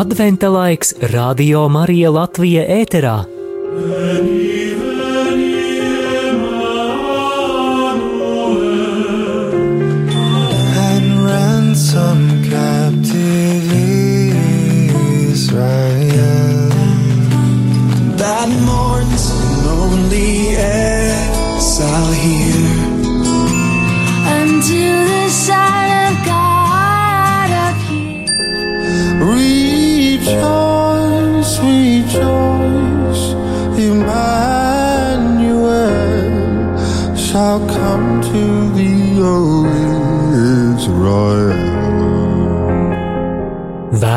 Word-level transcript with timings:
Adventa 0.00 0.48
laiks 0.48 0.94
Radio 1.12 1.66
Marija 1.68 2.08
Latvija 2.14 2.62
ēterā. 2.72 3.18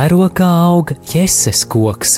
Vēro 0.04 0.26
kā 0.36 0.48
aug 0.66 0.90
jēzus 1.08 1.62
koks. 1.72 2.18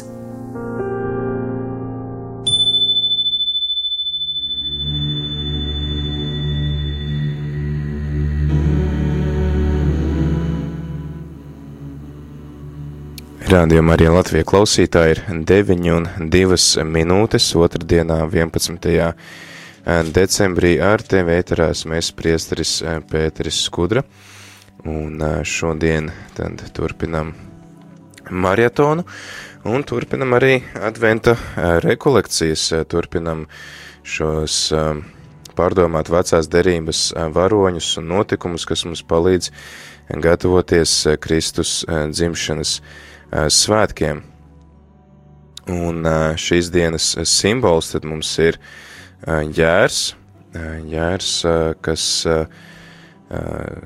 Rādījumā 13.53 13.93
arī 13.93 14.09
Latvijas 14.09 14.49
klausītāji 14.49 15.19
ir 15.19 15.23
9 15.53 15.93
un 15.93 16.09
2 16.33 16.89
minūtes 16.89 17.53
otrdienā 17.53 18.23
11. 18.25 19.13
decembrī 20.17 20.77
ar 20.81 21.05
tevi 21.05 21.37
ēterās 21.37 21.85
mēs 21.85 22.15
priesteris 22.17 22.79
Pēteris 23.13 23.67
Skudra. 23.69 24.01
Un 24.89 25.21
šodien 25.45 26.09
tad 26.33 26.71
turpinam 26.73 27.35
marietonu 28.29 29.05
un 29.65 29.83
turpinam 29.83 30.35
arī 30.37 30.59
adventa 30.77 31.35
rekolekcijas, 31.83 32.67
turpinam 32.89 33.45
šos 34.05 34.57
pārdomāt 35.55 36.11
vecās 36.11 36.49
derības 36.51 37.07
varoņus 37.33 37.89
un 38.01 38.09
notikumus, 38.11 38.65
kas 38.67 38.85
mums 38.85 39.03
palīdz 39.07 39.49
gatavoties 40.21 40.93
Kristus 41.23 41.79
dzimšanas 41.87 42.77
svētkiem. 43.55 44.21
Un 45.71 46.05
šīs 46.37 46.69
dienas 46.69 47.15
simbols 47.25 47.89
tad 47.95 48.05
mums 48.05 48.29
ir 48.37 48.59
jērs, 49.25 50.13
jērs, 50.91 51.31
kas 51.81 52.05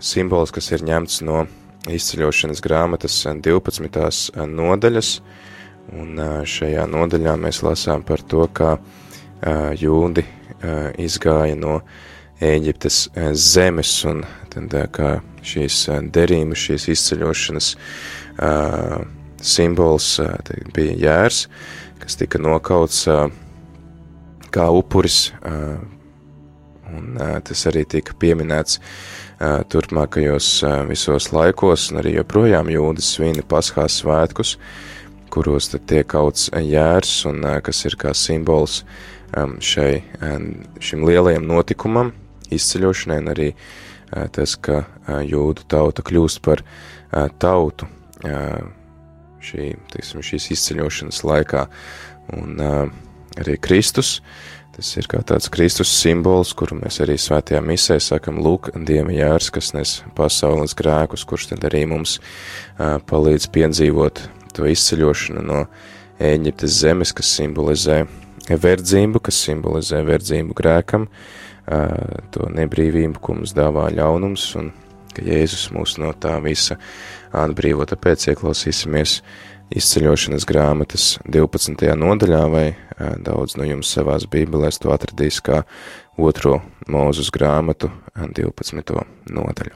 simbols, 0.03 0.51
kas 0.51 0.71
ir 0.75 0.83
ņemts 0.89 1.21
no 1.23 1.45
izceļošanas 1.87 2.59
grāmatas 2.65 3.21
12. 3.23 4.33
nodaļas, 4.49 5.11
un 5.95 6.19
šajā 6.43 6.83
nodaļā 6.89 7.37
mēs 7.39 7.61
lasām 7.63 8.03
par 8.03 8.21
to, 8.27 8.47
kā 8.51 8.75
jūdi 9.79 10.25
izgāja 10.99 11.55
no 11.55 11.81
Ēģiptes 12.39 13.09
zemes, 13.35 13.89
un 14.07 14.21
tad 14.47 14.71
kā 14.95 15.17
šīs 15.43 15.81
derības, 16.15 16.61
šīs 16.69 16.85
izceļošanas 16.93 17.73
simbols 19.43 20.07
bija 20.75 20.95
jērs, 21.03 21.41
kas 21.99 22.15
tika 22.19 22.39
nokauts 22.39 23.01
kā 24.55 24.69
upuris, 24.71 25.33
un 26.95 27.19
tas 27.19 27.65
arī 27.69 27.83
tika 27.91 28.15
pieminēts 28.19 28.79
turpmākajos 29.39 30.47
visos 30.89 31.29
laikos, 31.31 31.89
un 31.91 32.01
arī 32.01 32.17
joprojām 32.17 32.71
jūdas 32.73 33.13
svina 33.15 33.43
paskās 33.47 34.01
svētkus, 34.01 34.57
kuros 35.31 35.69
tad 35.71 35.85
tiek 35.87 36.07
kauts 36.09 36.49
jērs, 36.51 37.13
un 37.29 37.45
kas 37.63 37.85
ir 37.87 37.95
kā 38.01 38.11
simbols 38.17 38.81
šai, 39.63 40.01
šim 40.83 41.05
lielajam 41.07 41.45
notikumam, 41.47 42.11
izceļošanai, 42.51 43.19
un 43.21 43.31
arī 43.35 43.49
tas, 44.35 44.57
ka 44.57 44.83
jūdu 45.23 45.67
tauta 45.69 46.03
kļūst 46.03 46.41
par 46.43 46.65
tautu 47.39 47.87
šī, 49.39 49.71
teiksim, 49.93 50.23
šīs 50.25 50.49
izceļošanas 50.57 51.23
laikā. 51.23 51.67
Un 52.35 52.59
arī 53.39 53.55
Kristus, 53.61 54.17
tas 54.79 54.95
ir 54.95 55.09
kā 55.11 55.19
tāds 55.27 55.49
Kristus 55.51 55.91
simbols, 55.91 56.53
kuru 56.55 56.77
mēs 56.79 57.01
arī 57.03 57.17
svētajā 57.19 57.59
misē 57.65 57.97
sakam, 57.99 58.39
lūk, 58.43 58.71
Dieva 58.87 59.11
jārs, 59.11 59.49
kas 59.51 59.73
nes 59.75 59.97
pasaules 60.15 60.75
grēkus, 60.79 61.25
kurš 61.27 61.49
tad 61.51 61.65
arī 61.67 61.83
mums 61.89 62.17
palīdz 62.79 63.49
piedzīvot 63.55 64.23
to 64.55 64.69
izceļošanu 64.71 65.43
no 65.43 65.65
Ēģiptes 66.19 66.79
zemes, 66.81 67.13
kas 67.15 67.31
simbolizē 67.37 68.01
verdzību, 68.49 69.21
kas 69.23 69.37
simbolizē 69.45 70.01
verdzību 70.07 70.55
grēkam, 70.55 71.07
to 72.33 72.49
nebrīvību, 72.55 73.19
ko 73.23 73.37
mums 73.37 73.55
dāvā 73.55 73.89
ļaunums, 73.95 74.47
un 74.59 74.73
ka 75.15 75.23
Jēzus 75.27 75.69
mūs 75.75 75.97
no 75.99 76.11
tā 76.15 76.37
visa 76.43 76.79
atbrīvo, 77.35 77.87
tāpēc 77.87 78.29
ieklausīsimies 78.31 79.19
izceļošanas 79.79 80.47
grāmatas 80.49 81.09
12. 81.29 81.91
nodaļā, 81.99 82.43
vai 82.51 82.67
daudz 82.99 83.57
no 83.57 83.67
jums 83.67 83.91
savās 83.95 84.27
bībelēs 84.29 84.81
to 84.83 84.93
atradīs 84.93 85.39
kā 85.43 85.63
otro 86.19 86.59
mūzus 86.89 87.31
grāmatu 87.33 87.91
12. 88.15 89.03
nodaļu. 89.31 89.75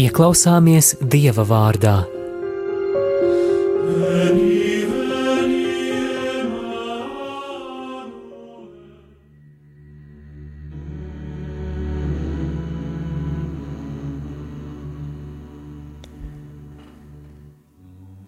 Ieklausāmies 0.00 0.94
Dieva 1.02 1.44
vārdā. 1.44 2.19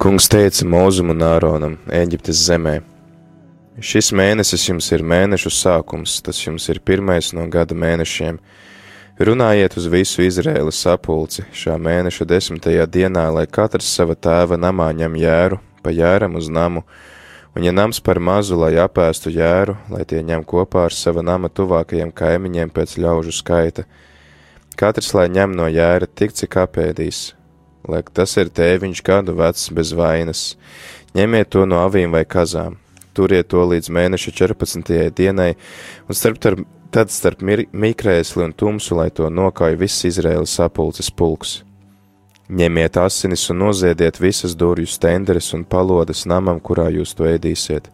Kungs 0.03 0.25
teica 0.27 0.65
Mūzum 0.67 1.13
un 1.13 1.21
Āronam 1.23 1.75
Eģiptes 1.95 2.41
zemē: 2.49 2.73
Šis 3.79 4.09
mēnesis 4.19 4.65
jums 4.67 4.89
ir 4.91 5.05
mēnešu 5.07 5.53
sākums, 5.55 6.17
tas 6.27 6.41
jums 6.43 6.65
ir 6.73 6.81
pirmais 6.83 7.29
no 7.39 7.45
gada 7.47 7.77
mēnešiem. 7.79 8.41
Runājiet 9.29 9.77
uz 9.79 9.85
visu 9.93 10.25
Izraēlas 10.25 10.81
sapulci 10.83 11.45
šā 11.55 11.77
mēneša 11.79 12.27
desmitajā 12.33 12.89
dienā, 12.97 13.29
lai 13.31 13.45
katrs 13.47 13.93
sava 13.95 14.17
tēva 14.19 14.59
namā 14.59 14.89
ņem 14.91 15.15
jēru, 15.23 15.61
pa 15.87 15.93
jēram 15.95 16.35
uz 16.41 16.49
namu, 16.51 16.83
un 17.55 17.69
ja 17.69 17.71
nams 17.71 18.03
par 18.03 18.19
mazu, 18.19 18.59
lai 18.59 18.73
apēstu 18.83 19.31
jēru, 19.31 19.77
lai 19.93 20.03
tie 20.03 20.25
ņem 20.27 20.43
kopā 20.43 20.89
ar 20.89 20.97
sava 20.99 21.23
nama 21.23 21.47
tuvākajiem 21.47 22.11
kaimiņiem 22.11 22.75
pēc 22.75 22.97
ļaužu 23.07 23.37
skaita. 23.39 23.87
Katrs 24.75 25.15
lai 25.15 25.29
ņem 25.31 25.55
no 25.55 25.71
jēra 25.71 26.11
tik, 26.11 26.35
cik 26.35 26.59
apēdīs, 26.65 27.23
lai 27.89 28.03
tas 28.15 28.37
ir 28.41 28.53
tēviņš 28.53 29.03
gadu 29.07 29.35
vecs 29.39 29.71
bez 29.75 29.93
vainas. 29.97 30.45
Ņemiet 31.17 31.51
to 31.53 31.65
no 31.69 31.83
avīm 31.87 32.15
vai 32.15 32.25
kazām, 32.25 32.79
turiet 33.17 33.51
to 33.53 33.65
līdz 33.69 33.91
mēneša 33.93 34.33
14. 34.39 35.11
dienai, 35.17 35.53
un 36.09 36.17
starp 36.17 36.41
tar, 36.41 36.57
tad 36.93 37.13
starp 37.13 37.43
mikrēsli 37.45 38.47
un 38.47 38.55
tumsu, 38.57 38.97
lai 38.97 39.11
to 39.11 39.29
nokauj 39.29 39.77
viss 39.81 40.07
Izraēlas 40.09 40.57
sapulces 40.59 41.11
pulks. 41.11 41.61
Ņemiet 42.53 42.99
asinis 43.01 43.47
un 43.53 43.63
noziediet 43.63 44.19
visas 44.21 44.57
durvju 44.59 44.91
stenderes 44.91 45.53
un 45.57 45.63
palodas 45.65 46.27
namam, 46.29 46.59
kurā 46.61 46.91
jūs 46.93 47.15
to 47.17 47.25
ēdīsiet. 47.25 47.89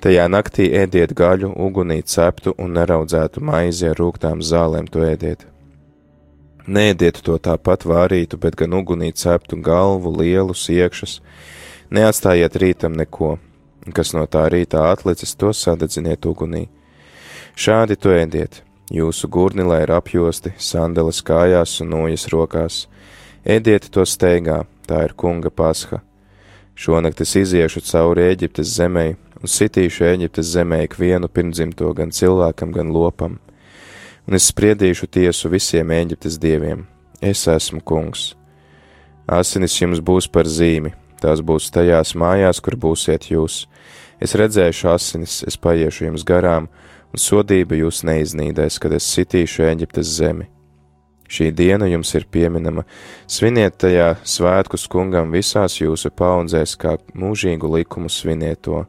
Tajā 0.00 0.28
naktī 0.28 0.70
ēdiet 0.76 1.12
gaļu, 1.16 1.50
ugunī 1.56 2.02
ceptu 2.04 2.54
un 2.60 2.76
neraudzētu 2.76 3.42
maizi 3.44 3.88
ar 3.90 4.00
rūgtām 4.00 4.44
zālēm 4.44 4.88
to 4.92 5.04
ēdiet. 5.04 5.44
Nēdiet 6.66 7.20
to 7.22 7.36
tāpat 7.38 7.84
vārītu, 7.86 8.40
bet 8.42 8.56
gan 8.58 8.72
ugunī 8.74 9.12
ceptu 9.14 9.54
galvu, 9.62 10.10
lielus 10.18 10.64
iekšas. 10.66 11.20
Neatstājiet 11.94 12.58
rītam 12.58 12.96
neko, 12.98 13.36
kas 13.94 14.10
no 14.16 14.24
tā 14.26 14.48
rītā 14.50 14.82
atlicis, 14.90 15.36
to 15.38 15.52
sadedziniet 15.54 16.26
ugunī. 16.26 16.64
Šādi 17.54 17.94
to 17.94 18.10
ēdiet. 18.10 18.64
Jūsu 18.90 19.30
gurni, 19.30 19.62
lai 19.66 19.84
ir 19.84 19.94
apjosti, 19.94 20.56
sandeles 20.58 21.22
kājās 21.22 21.78
un 21.82 21.90
nojas 21.94 22.26
rokās. 22.34 22.82
Ēdiet 23.46 23.86
to 23.94 24.02
steigā, 24.02 24.64
tā 24.90 25.04
ir 25.06 25.14
kunga 25.14 25.50
pasha. 25.54 26.02
Šonakt 26.74 27.22
es 27.22 27.38
iziešu 27.38 27.80
cauri 27.86 28.26
Eģiptes 28.32 28.74
zemē 28.74 29.12
un 29.38 29.50
sitīšu 29.50 30.06
Eģiptes 30.10 30.50
zemē 30.58 30.82
ikvienu 30.88 31.30
pirmdzimto 31.30 31.94
gan 31.94 32.10
cilvēkam, 32.10 32.74
gan 32.74 32.90
lopam 32.90 33.38
un 34.26 34.34
es 34.38 34.48
spriedīšu 34.50 35.08
tiesu 35.10 35.50
visiem 35.52 35.92
Eģiptes 35.94 36.38
dieviem. 36.42 36.84
Es 37.22 37.46
esmu 37.48 37.80
kungs. 37.80 38.34
Asinis 39.26 39.74
jums 39.80 40.02
būs 40.02 40.28
par 40.30 40.46
zīmi, 40.46 40.92
tās 41.22 41.40
būs 41.42 41.70
tajās 41.74 42.14
mājās, 42.18 42.60
kur 42.62 42.76
būsiet 42.78 43.30
jūs. 43.30 43.64
Es 44.20 44.34
redzēšu 44.38 44.90
asinis, 44.92 45.40
es 45.46 45.56
paiešu 45.56 46.08
jums 46.08 46.24
garām, 46.26 46.68
un 47.12 47.22
sodība 47.22 47.78
jūs 47.78 48.02
neiznīdēs, 48.06 48.78
kad 48.82 48.94
es 48.96 49.08
sitīšu 49.14 49.66
Eģiptes 49.70 50.12
zemi. 50.18 50.50
Šī 51.26 51.50
diena 51.50 51.88
jums 51.90 52.12
ir 52.14 52.26
pieminama, 52.30 52.84
sviniet 53.26 53.80
tajā 53.82 54.12
svētkus 54.22 54.86
kungam 54.86 55.32
visās 55.34 55.80
jūsu 55.80 56.12
paudzēs, 56.14 56.76
kā 56.78 56.94
mūžīgu 57.18 57.72
likumu 57.78 58.10
sviniet 58.12 58.62
to. 58.62 58.84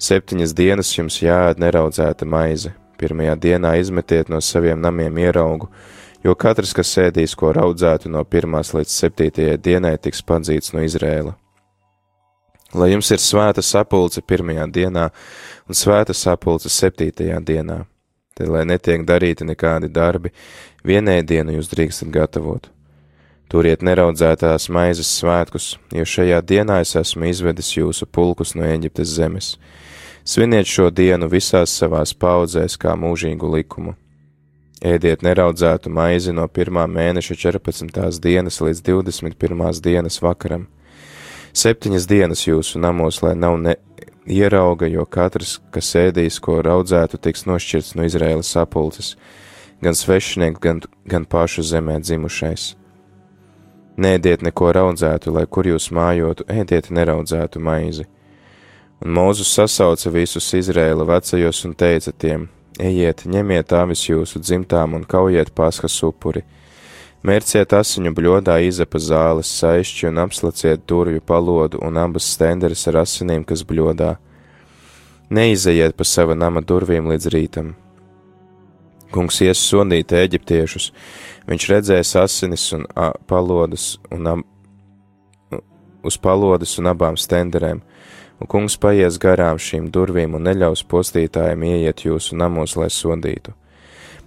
Septiņas 0.00 0.56
dienas 0.56 0.94
jums 0.96 1.20
jāēd 1.20 1.60
neraudzēta 1.60 2.24
maize, 2.24 2.72
pirmajā 3.00 3.36
dienā 3.40 3.74
izmetiet 3.80 4.30
no 4.32 4.40
saviem 4.40 4.80
namiem 4.80 5.18
ieraugu, 5.22 5.70
jo 6.24 6.34
katrs, 6.34 6.72
kas 6.76 6.92
sēdīs 6.96 7.36
ko 7.38 7.52
raudzētu 7.54 8.10
no 8.12 8.24
pirmās 8.24 8.74
līdz 8.74 8.98
septītajai 9.00 9.56
dienai, 9.60 9.96
tiks 9.98 10.22
padzīts 10.22 10.74
no 10.74 10.84
Izrēla. 10.84 11.34
Lai 12.74 12.90
jums 12.90 13.10
ir 13.14 13.22
svēta 13.22 13.62
sapulce 13.62 14.22
pirmajā 14.22 14.66
dienā 14.74 15.08
un 15.68 15.78
svēta 15.78 16.14
sapulce 16.16 16.72
septītajā 16.72 17.38
dienā, 17.46 17.84
tad 18.34 18.50
lai 18.50 18.64
netiek 18.66 19.04
darīti 19.06 19.46
nekādi 19.46 19.92
darbi, 19.94 20.32
vienēdienu 20.84 21.54
jūs 21.58 21.70
drīkstat 21.70 22.10
gatavot. 22.14 22.70
Turiet 23.52 23.84
neraudzētās 23.86 24.66
maizes 24.72 25.10
svētkus, 25.20 25.74
jo 25.94 26.02
šajā 26.08 26.40
dienā 26.42 26.80
es 26.82 26.96
esmu 26.98 27.28
izvedis 27.28 27.74
jūsu 27.76 28.08
pulkus 28.10 28.56
no 28.58 28.64
Eģiptes 28.66 29.12
zemes. 29.14 29.52
Sviniet 30.24 30.64
šo 30.64 30.86
dienu 30.88 31.26
visās 31.28 31.74
savās 31.76 32.14
paudzēs 32.16 32.78
kā 32.80 32.94
mūžīgu 32.96 33.50
likumu. 33.58 33.92
Ēdiet 34.80 35.20
neraudzētu 35.20 35.90
maizi 35.92 36.32
no 36.32 36.46
1. 36.48 36.78
mēneša 36.88 37.36
14. 37.42 38.22
dienas 38.24 38.56
līdz 38.64 38.80
21. 38.86 39.82
dienas 39.84 40.16
vakaram. 40.24 40.64
Septiņas 41.52 42.08
dienas 42.08 42.46
jūsu 42.46 42.80
namos, 42.80 43.20
lai 43.20 43.34
nav 43.36 43.58
ne 43.60 43.76
ierauga, 44.24 44.88
jo 44.88 45.04
katrs, 45.04 45.58
kas 45.70 45.92
ēdīs, 46.06 46.40
ko 46.40 46.56
raudzētu, 46.64 47.20
tiks 47.20 47.44
nošķirts 47.44 47.92
no 47.94 48.08
Izraēlas 48.08 48.54
sapulces, 48.56 49.18
gan 49.84 49.92
svešinieks, 49.92 50.56
gan, 50.64 50.80
gan 51.04 51.28
pašu 51.28 51.66
zemē 51.68 51.98
dzimušais. 52.00 52.70
Nēdiet 54.00 54.40
neko 54.40 54.72
raudzētu, 54.72 55.36
lai 55.36 55.44
kur 55.44 55.68
jūs 55.68 55.92
mājotu, 55.92 56.48
ēdiet 56.48 56.88
neraudzētu 56.88 57.60
maizi. 57.60 58.08
Un 59.02 59.16
Mūzus 59.16 59.50
sasauca 59.56 60.10
visus 60.14 60.52
Izraēla 60.54 61.06
vecajos 61.08 61.64
un 61.66 61.74
teica 61.74 62.12
tiem: 62.12 62.48
Ejiet, 62.78 63.24
ņemiet 63.30 63.72
avis 63.74 64.04
jūsu 64.08 64.42
dzimtām 64.42 64.94
un 64.98 65.04
kaujiet 65.06 65.54
paskas 65.54 65.96
upuri. 66.06 66.44
Mērciet 67.24 67.72
asiņu 67.72 68.12
bļodā 68.12 68.58
izapa 68.66 69.00
zāles 69.00 69.48
saišķi 69.48 70.10
un 70.10 70.20
apslaciet 70.26 70.82
durvju 70.88 71.22
palodu 71.24 71.78
un 71.80 71.96
abas 71.96 72.26
stenderes 72.34 72.82
ar 72.90 73.00
asinīm, 73.00 73.46
kas 73.48 73.62
bļodā. 73.64 74.10
Neizejiet 75.32 75.96
pa 75.96 76.04
sava 76.04 76.36
nama 76.36 76.60
durvīm 76.60 77.08
līdz 77.08 77.30
rītam. 77.32 77.70
Kungs 79.14 79.40
ies 79.46 79.62
sodīt 79.62 80.12
eģiptiešus, 80.12 80.90
viņš 81.48 81.68
redzēs 81.70 82.12
asinis 82.20 82.66
un 82.76 82.84
a, 82.92 83.12
palodas 83.30 83.94
un 84.12 84.28
ab, 84.28 84.44
uz 86.04 86.18
palodas 86.20 86.76
un 86.82 86.90
abām 86.92 87.16
stenderēm, 87.16 87.80
un 88.44 88.48
kungs 88.52 88.74
paies 88.76 89.16
garām 89.16 89.56
šīm 89.56 89.88
durvīm 89.88 90.34
un 90.36 90.44
neļaus 90.44 90.82
postītājiem 90.84 91.62
ieiet 91.64 92.04
jūsu 92.04 92.36
namos, 92.36 92.76
lai 92.76 92.90
sodītu. 92.92 93.54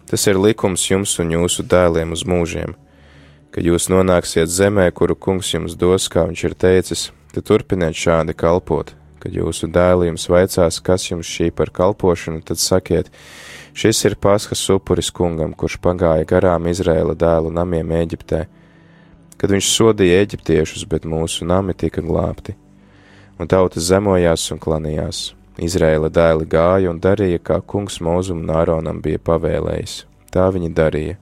Tas 0.09 0.25
ir 0.25 0.39
likums 0.41 0.87
jums 0.89 1.13
un 1.21 1.35
jūsu 1.35 1.67
dēliem 1.69 2.15
uz 2.15 2.23
mūžiem. 2.25 2.73
Kad 3.53 3.67
jūs 3.67 3.89
nonāksiet 3.93 4.49
zemē, 4.49 4.89
kuru 4.91 5.13
kungs 5.13 5.53
jums 5.53 5.77
dos, 5.77 6.09
kā 6.09 6.25
viņš 6.25 6.43
ir 6.49 6.57
teicis, 6.57 7.05
tad 7.33 7.45
turpiniet 7.45 7.93
šādi 7.93 8.33
kalpot. 8.33 8.95
Kad 9.21 9.37
jūsu 9.37 9.69
dēli 9.69 10.09
jums 10.09 10.25
vaicās, 10.33 10.81
kas 10.81 11.09
jums 11.11 11.29
šī 11.29 11.51
par 11.53 11.69
kalpošanu, 11.69 12.41
tad 12.41 12.57
sakiet, 12.57 13.11
šis 13.77 14.01
ir 14.09 14.17
paskas 14.17 14.65
upuris 14.73 15.11
kungam, 15.13 15.53
kurš 15.53 15.77
pagāja 15.83 16.25
garām 16.25 16.69
Izraēla 16.71 17.13
dēlu 17.13 17.53
namiem 17.53 17.93
Eģiptē, 18.01 18.45
kad 19.37 19.53
viņš 19.53 19.73
sodīja 19.73 20.23
eģiptiešus, 20.25 20.87
bet 20.89 21.05
mūsu 21.05 21.45
nami 21.45 21.77
tika 21.77 22.01
glābti. 22.01 22.57
Un 23.37 23.49
tautas 23.49 23.85
zemojās 23.91 24.47
un 24.53 24.61
klanījās. 24.61 25.31
Izraēla 25.61 26.09
dēli 26.13 26.45
gāja 26.49 26.89
un 26.89 26.99
darīja, 27.01 27.41
kā 27.41 27.59
kungs 27.65 27.99
mūzum 28.01 28.43
un 28.43 28.53
Āronam 28.53 29.01
bija 29.01 29.21
pavēlējis. 29.21 30.03
Tā 30.33 30.47
viņi 30.53 30.73
darīja. 30.77 31.17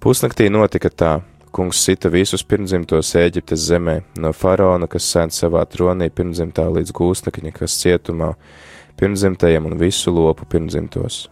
Pusnaktī 0.00 0.48
notika 0.52 0.90
tā. 0.92 1.12
Kungs 1.52 1.80
sita 1.80 2.10
visus 2.12 2.44
pirmdzimtos 2.44 3.14
Ēģiptes 3.16 3.62
zemē, 3.70 3.94
no 4.20 4.34
faraona, 4.36 4.86
kas 4.86 5.08
sēž 5.08 5.32
savā 5.32 5.64
tronī 5.64 6.10
pirmdzimtā 6.12 6.66
līdz 6.74 6.92
gūstekņa, 6.96 7.54
kas 7.56 7.78
cietumā, 7.80 8.34
pirmdzimtajam 9.00 9.66
un 9.70 9.78
visu 9.80 10.12
lopu 10.12 10.44
pirmdzimtos. 10.44 11.24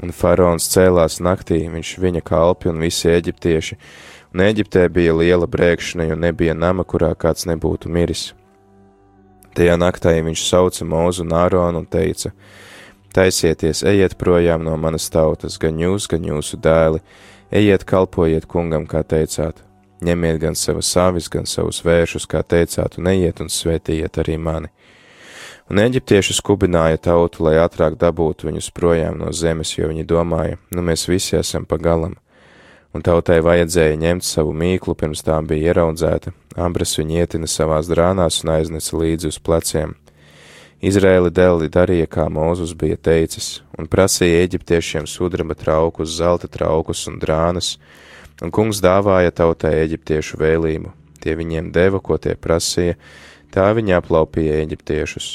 Un 0.00 0.14
faraons 0.16 0.70
cēlās 0.72 1.20
naktī, 1.20 1.60
viņš 1.68 1.92
viņa 2.00 2.24
kalpi 2.24 2.72
un 2.72 2.80
visi 2.80 3.12
eģiptieši, 3.12 3.78
un 4.32 4.44
Eģiptē 4.48 4.88
bija 4.94 5.16
liela 5.18 5.48
brēkšana, 5.50 6.08
jo 6.08 6.16
nebija 6.16 6.56
nama, 6.56 6.88
kurā 6.88 7.12
kāds 7.18 7.48
nebūtu 7.50 7.92
miris. 7.92 8.30
Tajā 9.58 9.74
naktī 9.74 10.12
viņš 10.22 10.42
sauca 10.46 10.84
Mūzu 10.86 11.24
un 11.24 11.32
Āronu 11.34 11.80
un 11.82 11.86
teica: 11.90 12.30
Taisieties, 13.10 13.80
ejiet 13.82 14.14
projām 14.20 14.62
no 14.62 14.76
manas 14.78 15.08
tautas, 15.10 15.56
gan 15.58 15.80
jūs, 15.82 16.06
gan 16.06 16.22
jūsu 16.22 16.60
dēli, 16.62 17.00
ejiet 17.50 17.82
kalpojiet 17.88 18.46
kungam, 18.46 18.86
kā 18.86 19.02
teicāt. 19.02 19.64
Ņemiet 20.04 20.38
gan 20.38 20.54
savas 20.54 20.92
avis, 21.02 21.26
gan 21.26 21.48
savus 21.50 21.82
vēršus, 21.82 22.28
kā 22.30 22.44
teicāt, 22.46 23.00
un 23.00 23.10
ejiet 23.10 23.42
un 23.42 23.50
svētījiet 23.50 24.20
arī 24.22 24.38
mani. 24.38 24.70
Un 25.68 25.82
eģiptieši 25.82 26.38
skubināja 26.38 27.00
tautu, 27.08 27.42
lai 27.48 27.58
ātrāk 27.58 27.98
dabūtu 27.98 28.46
viņus 28.52 28.70
projām 28.76 29.18
no 29.18 29.34
zemes, 29.34 29.74
jo 29.74 29.90
viņi 29.90 30.06
domāja, 30.06 30.62
nu 30.70 30.86
mēs 30.86 31.08
visi 31.10 31.34
esam 31.40 31.66
pa 31.66 31.80
galam. 31.82 32.14
Un 32.96 33.04
tautai 33.04 33.42
vajadzēja 33.44 33.98
ņemt 34.00 34.24
savu 34.24 34.54
mīklu, 34.56 34.94
pirms 34.96 35.20
tā 35.24 35.36
bija 35.44 35.74
ieraudzēta, 35.74 36.32
abras 36.56 36.96
viņi 36.96 37.20
ietina 37.20 37.48
savās 37.50 37.90
drānās 37.90 38.40
un 38.44 38.54
aiznesa 38.54 38.96
līdzi 38.96 39.28
uz 39.28 39.38
pleciem. 39.44 39.92
Izraēli 40.78 41.32
dēli 41.34 41.68
darīja, 41.74 42.06
kā 42.06 42.28
Mūzus 42.30 42.72
bija 42.78 42.96
teicis, 42.96 43.58
un 43.78 43.90
prasīja 43.90 44.44
eģiptiešiem 44.46 45.08
sudraba 45.10 45.56
traukus, 45.58 46.14
zelta 46.16 46.48
traukus 46.48 47.02
un 47.10 47.18
drānas, 47.18 47.74
un 48.40 48.54
kungs 48.54 48.80
dāvāja 48.80 49.34
tautai 49.34 49.74
eģiptiešu 49.82 50.38
vēlību. 50.40 50.94
Tie 51.18 51.34
viņiem 51.34 51.72
deva, 51.74 51.98
ko 52.00 52.16
tie 52.16 52.36
prasīja, 52.38 52.94
tā 53.50 53.66
viņi 53.74 53.98
aplaupīja 53.98 54.62
eģiptiešus. 54.62 55.28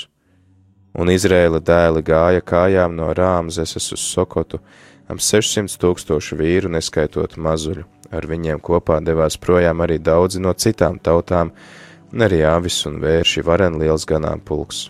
Un 0.96 1.12
Izraēla 1.12 1.60
dēli 1.60 2.06
gāja 2.06 2.42
kājām 2.46 2.96
no 2.96 3.12
Rāmzeses 3.18 3.92
uz 3.96 4.02
Sokotu, 4.02 4.62
ap 5.10 5.22
600 5.22 5.78
tūkstošu 5.82 6.38
vīru, 6.40 6.72
neskaitot 6.74 7.38
mazuļu. 7.38 7.86
Ar 8.14 8.28
viņiem 8.30 8.60
kopā 8.62 9.00
devās 9.02 9.40
projām 9.42 9.82
arī 9.82 9.98
daudzi 9.98 10.42
no 10.42 10.54
citām 10.54 11.00
tautām, 11.02 11.52
un 12.14 12.26
arī 12.28 12.44
avis 12.46 12.84
un 12.86 13.00
vērši 13.02 13.42
varen 13.46 13.80
liels 13.82 14.06
ganāmpulks. 14.06 14.90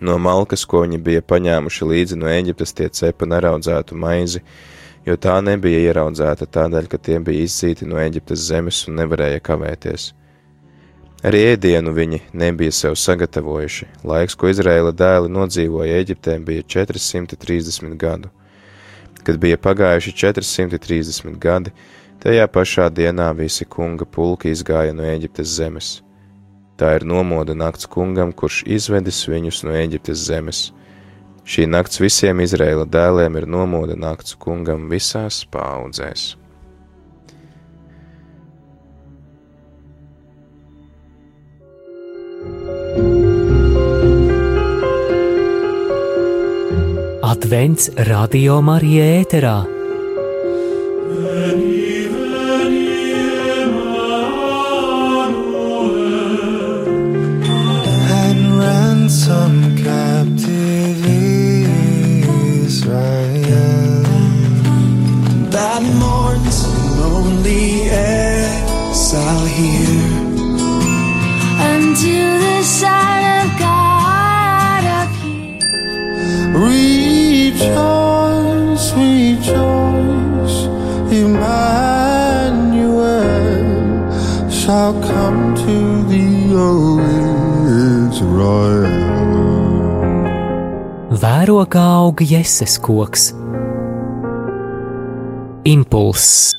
No 0.00 0.18
malkas, 0.20 0.66
ko 0.68 0.84
viņi 0.84 1.00
bija 1.02 1.22
paņēmuši 1.24 1.88
līdzi 1.90 2.18
no 2.20 2.28
Eģiptes, 2.30 2.74
tie 2.76 2.88
cepa 2.92 3.26
neraudzētu 3.26 3.96
maizi, 3.96 4.42
jo 5.08 5.16
tā 5.16 5.38
nebija 5.40 5.80
ieraudzēta 5.88 6.46
tādēļ, 6.52 6.88
ka 6.92 7.00
tie 7.00 7.18
bija 7.24 7.46
izcīti 7.48 7.88
no 7.88 7.98
Eģiptes 8.02 8.44
zemes 8.50 8.84
un 8.86 9.00
nevarēja 9.00 9.40
kavēties. 9.40 10.10
Arī 11.26 11.40
ēdienu 11.54 11.94
viņi 11.96 12.20
nebija 12.36 12.74
sev 12.76 12.94
sagatavojuši. 13.00 13.88
Laiks, 14.06 14.36
ko 14.36 14.50
Izraēla 14.52 14.92
dēli 14.94 15.32
nodzīvoja 15.32 15.96
Eģiptē, 16.02 16.36
bija 16.44 16.66
430 16.76 17.96
gadu. 17.98 18.30
Kad 19.26 19.40
bija 19.42 19.58
pagājuši 19.58 20.12
430 20.22 21.38
gadi, 21.42 21.72
tajā 22.22 22.46
pašā 22.46 22.86
dienā 22.94 23.32
visi 23.34 23.66
kunga 23.66 24.06
pulki 24.06 24.52
izgāja 24.54 24.94
no 24.94 25.02
Eģiptes 25.02 25.50
zemes. 25.58 25.88
Tā 26.78 26.92
ir 26.98 27.06
nomoda 27.08 27.56
nakts 27.58 27.88
kungam, 27.90 28.30
kurš 28.30 28.62
izvedis 28.78 29.24
viņus 29.26 29.64
no 29.66 29.74
Eģiptes 29.74 30.22
zemes. 30.28 30.62
Šī 31.46 31.66
nakts 31.66 31.98
visiem 32.02 32.42
Izraēla 32.44 32.86
dēliem 32.86 33.38
ir 33.40 33.50
nomoda 33.50 33.98
nakts 33.98 34.38
kungam 34.38 34.86
visās 34.92 35.42
paudzēs. 35.50 36.34
Advents 47.26 47.90
Radio 48.06 48.60
Marija 48.62 49.06
ēterā. 49.20 49.56
and 59.28 59.76
captive 59.82 61.02
Israel 62.64 64.02
that 65.50 65.82
mourns 66.00 66.58
lonely 67.00 67.90
here. 69.58 70.06
until 71.74 72.38
the 72.38 72.62
Son 72.62 72.95
shall 84.86 85.02
come 85.02 85.54
to 85.56 85.76
thee, 86.08 86.54
O 86.54 87.00
Israel. 88.06 88.86
Vēro 91.22 91.58
kā 91.72 91.82
aug 92.02 92.22
jēzus 92.22 92.76
koks. 92.86 93.32
Impulss. 95.66 96.54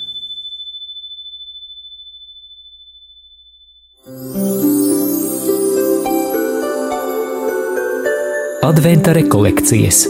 Adventa 8.68 9.16
rekolekcijas 9.16 10.04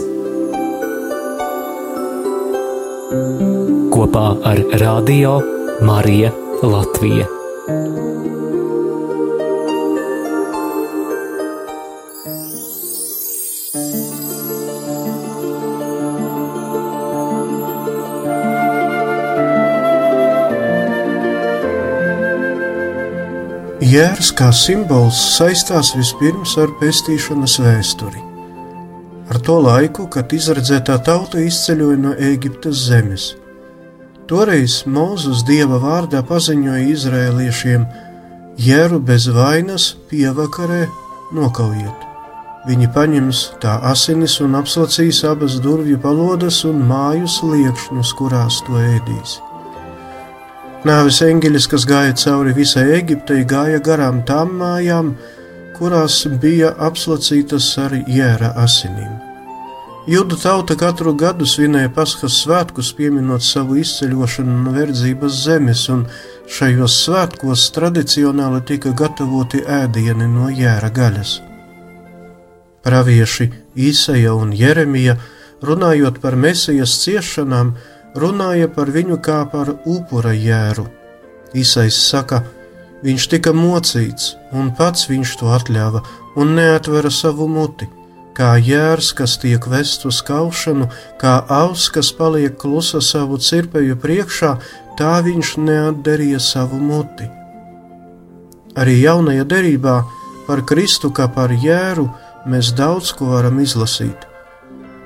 kopā 3.94 4.28
ar 4.50 4.64
Radio 4.82 5.38
Mariju 5.86 6.34
Latviju. 6.66 7.37
Jērs 23.88 24.34
kā 24.36 24.50
simbols 24.52 25.16
saistās 25.38 25.94
vispirms 25.96 26.56
ar 26.60 26.72
pestīšanas 26.80 27.54
vēsturi. 27.62 28.20
Ar 29.32 29.38
to 29.46 29.54
laiku, 29.64 30.04
kad 30.12 30.34
izredzētā 30.34 30.98
tauta 31.06 31.40
izceļoja 31.40 32.00
no 32.02 32.12
Ēģiptes 32.12 32.82
zemes. 32.90 33.30
Toreiz 34.28 34.82
Mūzus 34.84 35.40
dieva 35.48 35.78
vārdā 35.80 36.20
paziņoja 36.26 36.84
izrēliešiem: 36.90 37.88
Jēru 38.60 39.00
bez 39.00 39.30
vainas 39.32 39.94
pievakarē 40.10 40.84
nokaujiet. 41.38 42.06
Viņi 42.68 42.92
paņems 42.92 43.44
tā 43.62 43.78
asinis 43.94 44.36
un 44.44 44.58
apslacīs 44.60 45.24
abas 45.24 45.62
durvju 45.64 46.02
palodas 46.02 46.60
un 46.68 46.84
māju 46.92 47.30
sliekšņus, 47.38 48.16
kurās 48.20 48.60
to 48.66 48.82
ēdīs. 48.84 49.38
Nāves 50.86 51.16
eņģelis, 51.26 51.64
kas 51.66 51.82
gāja 51.90 52.12
cauri 52.14 52.52
visai 52.54 52.84
Eģiptei, 53.00 53.40
gāja 53.50 53.80
garām 53.82 54.20
tām 54.22 54.52
mājām, 54.60 55.08
kurās 55.74 56.20
bija 56.38 56.70
apslacītas 56.86 57.66
ar 57.82 57.96
jēra 58.06 58.52
asinīm. 58.62 59.16
Judu 60.06 60.38
tauta 60.38 60.76
katru 60.78 61.16
gadu 61.18 61.48
svinēja 61.50 61.90
Paskas 61.96 62.38
svētkus, 62.44 62.92
pieminot 62.94 63.42
savu 63.42 63.80
izceļošanu 63.82 64.54
no 64.62 64.76
verdzības 64.76 65.42
zemes, 65.48 65.82
un 65.90 66.06
šajos 66.46 67.00
svētkos 67.08 67.66
tradicionāli 67.74 68.62
tika 68.70 68.94
gatavoti 68.94 69.64
ēdieni 69.66 70.30
no 70.30 70.46
jēra 70.46 70.94
gaļas. 70.94 71.40
Pravieši 72.86 73.50
Īsaja 73.74 74.38
un 74.38 74.54
Jeremija, 74.54 75.18
runājot 75.58 76.22
par 76.22 76.38
mesijas 76.38 77.00
ciešanām, 77.02 77.74
runāja 78.20 78.68
par 78.72 78.90
viņu 78.94 79.18
kā 79.24 79.42
par 79.52 79.74
upura 79.86 80.34
jēru. 80.34 80.86
Īsais 81.56 81.96
saka, 82.10 82.42
viņš 83.04 83.28
tika 83.32 83.54
mocīts, 83.56 84.34
un 84.52 84.72
pats 84.76 85.08
viņš 85.08 85.36
to 85.40 85.52
atļāva, 85.56 86.02
un 86.36 86.54
neatvera 86.58 87.10
savu 87.10 87.48
muti, 87.48 87.88
kā 88.36 88.52
jērs, 88.62 89.10
kas 89.18 89.38
tiek 89.42 89.64
vests 89.70 90.06
uz 90.10 90.20
kaušanu, 90.26 90.90
kā 91.20 91.38
auss, 91.48 91.88
kas 91.94 92.12
paliek 92.14 92.54
klusa 92.60 93.00
savu 93.02 93.40
cirpeju 93.42 93.98
priekšā, 94.04 94.54
tā 95.00 95.18
viņš 95.24 95.56
neatdarīja 95.64 96.38
savu 96.42 96.78
muti. 96.82 97.26
Arī 98.78 99.00
jaunajā 99.00 99.44
derībā 99.48 99.98
par 100.46 100.62
Kristu 100.68 101.10
kā 101.10 101.26
par 101.34 101.50
jēru 101.50 102.06
mēs 102.46 102.74
daudz 102.78 103.10
ko 103.18 103.32
varam 103.34 103.58
izlasīt. 103.64 104.27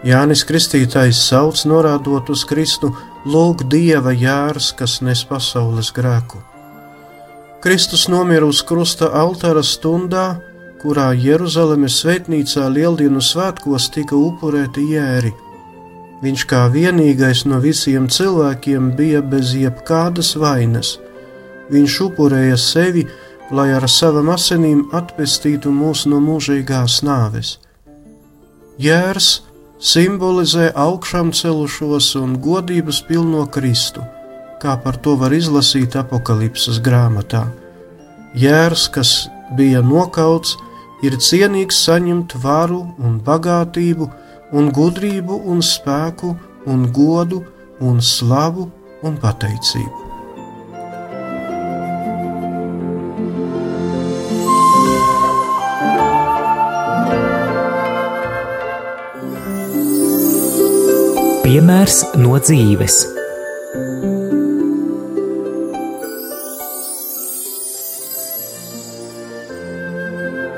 Jānis 0.02 0.42
Kristītājs 0.42 1.20
sauc 1.28 1.60
norādot 1.70 2.30
uz 2.34 2.42
Kristu, 2.48 2.90
lūk, 3.22 3.62
Dieva 3.70 4.10
jērs, 4.10 4.72
kas 4.74 4.98
nes 5.00 5.22
pasaules 5.28 5.92
grēku. 5.94 6.40
Kristus 7.62 8.08
nomira 8.10 8.48
uz 8.50 8.64
krusta 8.66 9.12
altāra 9.14 9.62
stundā, 9.62 10.40
kurā 10.82 11.12
Jeruzalemes 11.14 12.00
svētnīcā 12.02 12.66
lieldienu 12.74 13.22
svētkos 13.22 13.86
tika 13.94 14.18
upurēti 14.18 14.88
jēri. 14.96 15.30
Viņš 16.22 16.44
kā 16.50 16.64
vienīgais 16.74 17.44
no 17.46 17.60
visiem 17.62 18.08
cilvēkiem 18.10 18.90
bija 18.98 19.22
bez 19.22 19.54
jebkādas 19.54 20.34
vainas. 20.34 20.96
Viņš 21.70 22.00
upurēja 22.08 22.58
sevi, 22.58 23.06
lai 23.54 23.70
ar 23.76 23.86
savām 23.86 24.32
asinīm 24.34 24.88
atpestītu 24.98 25.70
mūs 25.70 26.08
no 26.10 26.18
mūžīgās 26.22 26.98
nāves. 27.06 27.56
Jērs 28.82 29.30
simbolizē 29.82 30.70
augšām 30.78 31.32
celušos 31.34 32.12
un 32.20 32.36
godības 32.42 33.00
pilno 33.08 33.42
Kristu, 33.50 34.04
kā 34.62 34.76
par 34.82 34.98
to 35.02 35.16
var 35.18 35.34
izlasīt 35.34 35.96
apakalipses 35.98 36.78
grāmatā. 36.86 37.48
Jērs, 38.38 38.86
kas 38.94 39.14
bija 39.58 39.82
nokauts, 39.82 40.54
ir 41.02 41.18
cienīgs 41.18 41.82
saņemt 41.88 42.36
varu 42.44 42.84
un 43.02 43.18
bagātību, 43.26 44.08
un 44.54 44.70
gudrību 44.70 45.40
un 45.50 45.64
spēku, 45.66 46.36
un 46.66 46.86
godu 46.94 47.42
un 47.82 47.98
slavu 47.98 48.70
un 49.02 49.18
pateicību. 49.18 50.01
Piemērs 61.62 62.00
no 62.18 62.34
dzīves. 62.42 62.94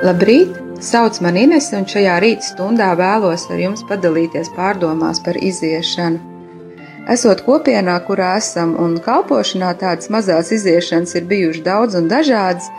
Labrīt! 0.01 0.55
Sauc 0.81 1.21
man 1.27 1.37
Ines, 1.37 1.69
un 1.77 1.85
šajā 1.93 2.15
rīta 2.25 2.49
stundā 2.49 2.89
vēlos 2.97 3.45
ar 3.53 3.61
jums 3.61 3.85
padalīties 3.91 4.49
pārdomās 4.57 5.21
par 5.27 5.37
iziešanu. 5.37 6.23
Esot 7.13 7.45
kopienā, 7.45 7.99
kurā 8.09 8.39
esam 8.41 8.73
un 8.81 8.97
kalpošanā, 9.05 9.75
tādas 9.85 10.09
mazas 10.09 10.55
iziešanas 10.57 11.13
ir 11.21 11.29
bijušas 11.35 11.67
daudz 11.69 12.01
un 12.01 12.09
dažādas, 12.09 12.73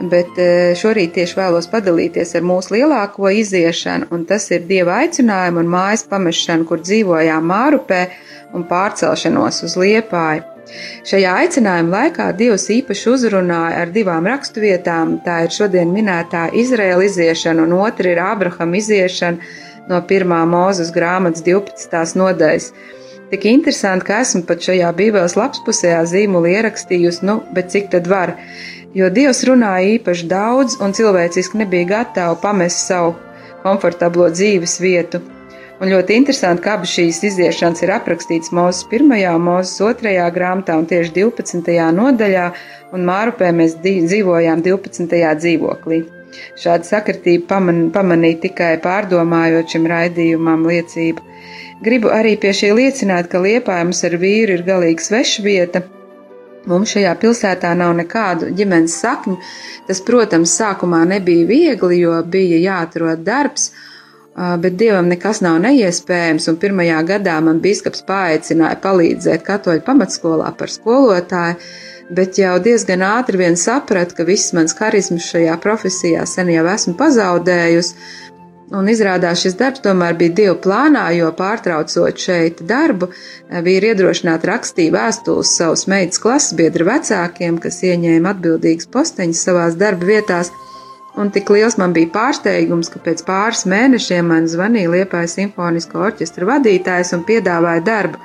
bet 0.00 0.38
eh, 0.40 0.74
šorīt 0.76 1.14
tieši 1.16 1.38
vēlos 1.38 1.68
padalīties 1.72 2.34
ar 2.36 2.44
mūsu 2.46 2.76
lielāko 2.76 3.30
iziešanu, 3.32 4.10
un 4.12 4.26
tas 4.28 4.50
ir 4.52 4.66
dieva 4.68 5.00
aicinājumu 5.04 5.62
un 5.62 5.72
mājas 5.72 6.04
pamešanu, 6.10 6.68
kur 6.68 6.82
dzīvojām 6.84 7.48
Mārupē 7.52 8.02
un 8.56 8.66
pārcelšanos 8.68 9.62
uz 9.66 9.78
Liepāju. 9.80 10.44
Šajā 11.06 11.32
aicinājuma 11.44 11.92
laikā 12.00 12.26
Dievs 12.34 12.66
īpaši 12.74 13.06
uzrunāja 13.12 13.84
ar 13.84 13.92
divām 13.94 14.26
raksturvietām. 14.26 15.20
Tā 15.22 15.44
ir 15.46 15.54
šodien 15.54 15.92
minētā 15.94 16.48
Izraēla 16.58 17.06
iziešana, 17.06 17.62
un 17.62 17.76
otra 17.78 18.10
ir 18.10 18.20
Abrahama 18.24 18.80
iziešana 18.80 19.86
no 19.86 20.02
1. 20.02 20.34
mūzes 20.50 20.90
grāmatas 20.94 21.46
12. 21.46 22.18
nodaļas. 22.18 22.72
Tik 23.30 23.46
interesanti, 23.50 24.06
ka 24.06 24.20
esmu 24.22 24.44
pat 24.46 24.62
šajā 24.62 24.90
Bībeles 24.98 25.34
lapspusējā 25.38 26.02
zīmolu 26.06 26.50
ierakstījusi, 26.52 27.24
nu, 27.26 27.40
bet 27.54 27.72
cik 27.74 27.88
tad 27.94 28.06
var? 28.10 28.36
Jo 28.96 29.10
Dievs 29.12 29.42
runāja 29.44 29.96
īpaši 29.98 30.24
daudz, 30.30 30.78
un 30.80 30.94
cilvēciski 30.96 31.58
nebija 31.60 31.88
gatava 31.90 32.36
pamest 32.40 32.86
savu 32.86 33.12
komfortablo 33.60 34.30
dzīves 34.32 34.78
vietu. 34.80 35.20
Un 35.76 35.90
ļoti 35.92 36.14
interesanti, 36.16 36.62
ka 36.64 36.78
abas 36.78 36.94
šīs 36.96 37.18
iziešanas 37.28 37.82
ir 37.84 37.92
aprakstītas 37.92 38.54
Mūzes 38.56 38.86
1. 38.88 39.10
un 39.34 39.42
Mūzes 39.44 39.74
2. 39.82 40.14
grāmatā 40.32 40.78
un 40.80 40.86
tieši 40.88 41.12
12. 41.18 41.74
nodaļā, 41.98 42.46
un 42.96 43.04
Mārupē 43.04 43.50
mēs 43.58 43.76
dzīvojām 43.84 44.62
12. 44.64 45.20
dzīvoklī. 45.42 45.98
Šāda 46.56 46.88
sakritība 46.88 47.50
paman, 47.52 47.82
pamanīja 47.92 48.40
tikai 48.46 48.70
pārdomājot 48.84 49.76
šim 49.76 49.90
raidījumam 49.92 50.64
liecību. 50.70 51.26
Gribu 51.84 52.08
arī 52.16 52.38
pie 52.40 52.54
šī 52.56 52.72
liecināt, 52.80 53.28
ka 53.28 53.44
liepājums 53.44 54.00
ar 54.08 54.16
vīru 54.24 54.56
ir 54.56 54.64
galīgi 54.64 55.04
sveša 55.10 55.44
vieta. 55.44 55.84
Mums 56.66 56.94
šajā 56.96 57.12
pilsētā 57.22 57.72
nav 57.78 57.94
nekādu 57.98 58.50
ģimenes 58.56 58.94
sakņu. 59.02 59.36
Tas, 59.86 60.00
protams, 60.06 60.54
sākumā 60.58 61.04
nebija 61.06 61.46
viegli, 61.46 62.00
jo 62.02 62.16
bija 62.26 62.58
jāatrod 62.58 63.22
darbs, 63.26 63.70
bet 64.34 64.76
dievam 64.80 65.06
nekas 65.08 65.40
nav 65.46 65.60
neiespējams, 65.64 66.48
pirmajā 66.60 67.02
gadā 67.08 67.36
man 67.40 67.62
biskups 67.64 68.02
paaicināja 68.08 68.80
palīdzēt 68.82 69.46
katoļu 69.46 69.86
pamatskolā 69.86 70.50
par 70.58 70.72
skolotāju. 70.72 71.60
bet 72.10 72.38
jau 72.38 72.54
diezgan 72.62 73.02
ātri 73.02 73.40
vien 73.40 73.56
sapratu, 73.58 74.14
ka 74.14 74.26
viss 74.26 74.52
mans 74.54 74.76
harizmas 74.78 75.26
šajā 75.26 75.56
profesijā 75.62 76.26
sen 76.26 76.52
jau 76.52 76.66
esmu 76.70 76.94
pazaudējusi. 76.98 77.96
Un 78.74 78.88
izrādās 78.90 79.44
šis 79.44 79.54
darbs 79.60 79.82
tomēr 79.84 80.16
bija 80.18 80.34
Dieva 80.40 80.56
plānā, 80.58 81.04
jo 81.14 81.28
pārtraucot 81.38 82.18
šeit 82.18 82.64
darbu, 82.66 83.12
vīri 83.62 83.92
iedrošināti 83.92 84.48
rakstīt 84.50 84.90
vēstules 84.94 85.52
savus 85.54 85.84
meitas 85.86 86.18
klases 86.18 86.56
biedru 86.58 86.88
vecākiem, 86.88 87.60
kas 87.62 87.78
ieņēma 87.86 88.32
atbildīgas 88.34 88.90
posteņas 88.90 89.42
savās 89.46 89.78
darba 89.78 90.08
vietās, 90.10 90.50
un 91.14 91.30
tik 91.30 91.52
liels 91.54 91.78
man 91.78 91.94
bija 91.94 92.10
pārsteigums, 92.16 92.90
ka 92.90 92.98
pēc 93.04 93.22
pāris 93.28 93.62
mēnešiem 93.70 94.26
man 94.34 94.50
zvanīja 94.50 94.90
Liepājas 94.96 95.38
simfonisko 95.38 96.02
orķestra 96.08 96.50
vadītājs 96.50 97.14
un 97.14 97.22
piedāvāja 97.28 97.84
darbu. 97.86 98.18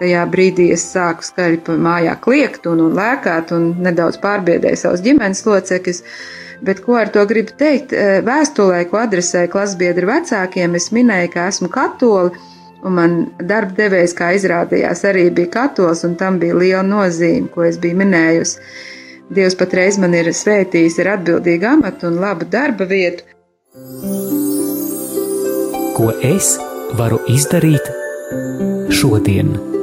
Tajā 0.00 0.24
brīdī 0.32 0.70
es 0.74 0.86
sāku 0.90 1.22
skaļi 1.28 1.60
pa 1.66 1.76
mājā 1.78 2.16
kliegt 2.24 2.64
un, 2.66 2.80
un 2.88 2.96
lēkāt 2.96 3.52
un 3.54 3.68
nedaudz 3.84 4.16
pārbiedēju 4.24 4.80
savus 4.80 5.04
ģimenes 5.04 5.44
locekļus. 5.46 6.02
Bet 6.62 6.80
ko 6.84 6.98
ar 7.00 7.10
to 7.14 7.24
gribu 7.26 7.54
teikt? 7.58 7.94
Vēstulē, 8.26 8.84
ko 8.90 9.00
adresēju 9.02 9.50
klasbiedru 9.52 10.10
vecākiem, 10.10 10.76
es 10.78 10.90
minēju, 10.94 11.32
ka 11.34 11.48
esmu 11.50 11.70
katoli, 11.72 12.34
un 12.84 12.96
man 12.98 13.16
darba 13.40 13.74
devējs, 13.78 14.14
kā 14.16 14.32
izrādījās, 14.38 15.04
arī 15.08 15.28
bija 15.34 15.52
katols, 15.58 16.04
un 16.06 16.18
tam 16.20 16.38
bija 16.42 16.56
liela 16.60 16.84
nozīme, 16.86 17.50
ko 17.54 17.66
es 17.66 17.80
biju 17.82 18.00
minējusi. 18.04 18.60
Dievs 19.34 19.56
patreiz 19.56 19.98
man 19.98 20.14
ir 20.14 20.28
svētījis 20.36 21.00
ar 21.02 21.14
atbildīgu 21.16 21.70
amatu 21.70 22.10
un 22.10 22.20
labu 22.22 22.48
darba 22.52 22.86
vietu. 22.88 23.24
Ko 25.96 26.10
es 26.22 26.56
varu 26.98 27.22
izdarīt 27.30 27.88
šodien? 28.92 29.73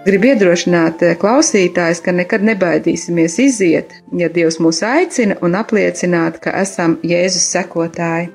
Gribu 0.00 0.30
iedrošināt 0.30 1.02
eh, 1.04 1.16
klausītājus, 1.20 2.00
ka 2.00 2.14
nekad 2.16 2.44
nebaidīsimies 2.46 3.36
iziet, 3.44 3.96
ja 4.16 4.30
Dievs 4.32 4.56
mūs 4.64 4.80
aicina 4.86 5.36
un 5.44 5.58
apliecināt, 5.60 6.40
ka 6.40 6.54
esam 6.62 6.96
Jēzus 7.04 7.50
sekotāji. 7.52 8.30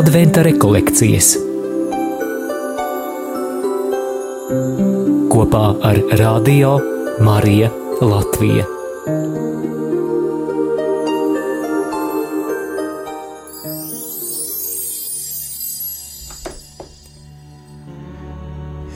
Adventa 0.00 0.42
rekolekcijas 0.46 1.34
kopā 5.30 5.64
ar 5.86 6.02
Radio 6.18 6.74
Mariju 7.22 7.70
Latviju. 8.00 8.79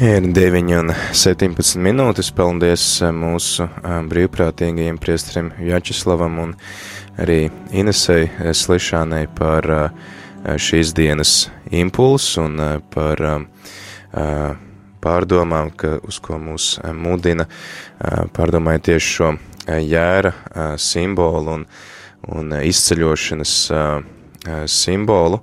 Ir 0.03 0.25
9 0.27 0.73
un 0.75 0.89
17 1.15 1.79
minūtes. 1.79 2.33
Paldies 2.35 2.83
mūsu 3.15 3.69
brīvprātīgajiem 4.11 4.97
priestrim 4.99 5.53
Jačeslavam 5.63 6.39
un 6.43 6.55
arī 7.15 7.53
Inesei 7.71 8.27
Slišanai 8.59 9.29
par 9.39 9.69
šīs 10.59 10.91
dienas 10.99 11.35
impulsu 11.71 12.43
un 12.43 12.59
par 12.91 13.23
pārdomām, 15.05 15.71
ka, 15.79 16.01
uz 16.03 16.19
ko 16.19 16.41
mūs 16.43 16.73
mudina 16.91 17.47
pārdomājot 18.35 18.89
tieši 18.89 19.13
šo 19.13 19.29
jēra 19.79 20.33
simbolu 20.75 21.61
un, 21.61 21.69
un 22.35 22.57
izceļošanas 22.67 23.55
simbolu, 24.75 25.39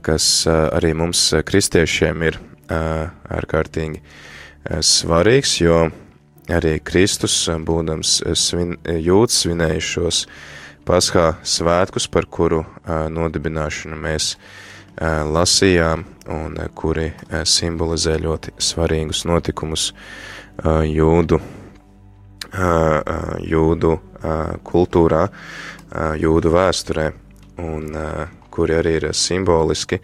kas 0.00 0.30
arī 0.48 0.94
mums 0.96 1.26
kristiešiem 1.44 2.26
ir 2.30 2.40
ārkārtīgi 2.70 4.02
svarīgs, 4.84 5.56
jo 5.62 5.78
arī 6.52 6.76
Kristus, 6.84 7.34
būdams 7.48 8.20
svin, 8.38 8.76
jūtas 8.86 9.42
svinējušos 9.44 10.26
paskā 10.86 11.26
svētkus, 11.46 12.08
par 12.10 12.26
kuru 12.26 12.64
nodibināšanu 12.86 13.98
mēs 14.02 14.36
lasījām 15.02 16.04
un 16.30 16.58
kuri 16.78 17.08
simbolizē 17.48 18.18
ļoti 18.22 18.54
svarīgus 18.62 19.24
notikumus 19.26 19.90
jūdu, 20.86 21.40
jūdu 23.48 23.94
kultūrā, 24.68 25.22
jūdu 26.20 26.52
vēsturē, 26.52 27.06
un 27.62 27.88
kuri 28.52 28.76
arī 28.76 28.98
ir 29.00 29.08
simboliski 29.16 29.98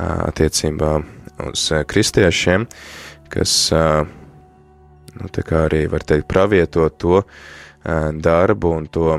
attiecībā 0.00 0.94
uz 1.42 1.66
kristiešiem, 1.86 2.66
kas, 3.32 3.54
nu, 5.14 5.30
tā 5.34 5.44
kā 5.46 5.64
arī 5.68 5.84
var 5.90 6.04
teikt, 6.06 6.28
pravieto 6.30 6.88
to 6.88 7.22
darbu 7.84 8.70
un 8.78 8.86
to 8.86 9.18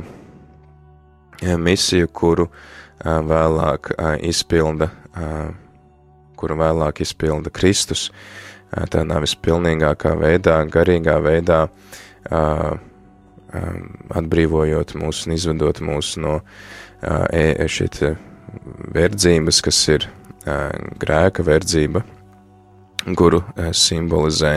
misiju, 1.42 2.08
kuru 2.14 2.48
vēlāk 3.04 3.92
izpilda, 4.26 4.90
kuru 6.40 6.58
vēlāk 6.60 7.02
izpilda 7.06 7.52
Kristus, 7.54 8.10
tādā 8.92 9.20
vispilnīgākā 9.24 10.16
veidā, 10.20 10.58
garīgā 10.72 11.20
veidā, 11.24 11.62
atbrīvojot 14.16 14.96
mūs 15.00 15.26
un 15.28 15.36
izvedot 15.36 15.82
mūs 15.86 16.16
no 16.20 16.40
šeit 17.68 18.02
verdzības, 18.96 19.62
kas 19.62 19.88
ir 19.94 20.08
grēka 20.46 21.44
verdzība, 21.46 22.04
kuru 23.18 23.42
simbolizē 23.76 24.54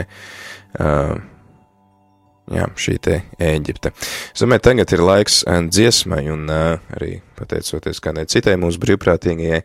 jā, 2.49 2.65
šī 2.77 2.95
te 3.01 3.15
Ēģipte. 3.41 3.91
Es 4.33 4.41
domāju, 4.43 4.65
tagad 4.69 4.93
ir 4.95 5.01
laiks 5.05 5.43
dziesmai 5.45 6.23
un 6.33 6.49
arī 6.49 7.21
pateicoties 7.39 8.01
kādai 8.03 8.25
citai 8.29 8.55
mūsu 8.61 8.81
brīvprātīgajai 8.85 9.61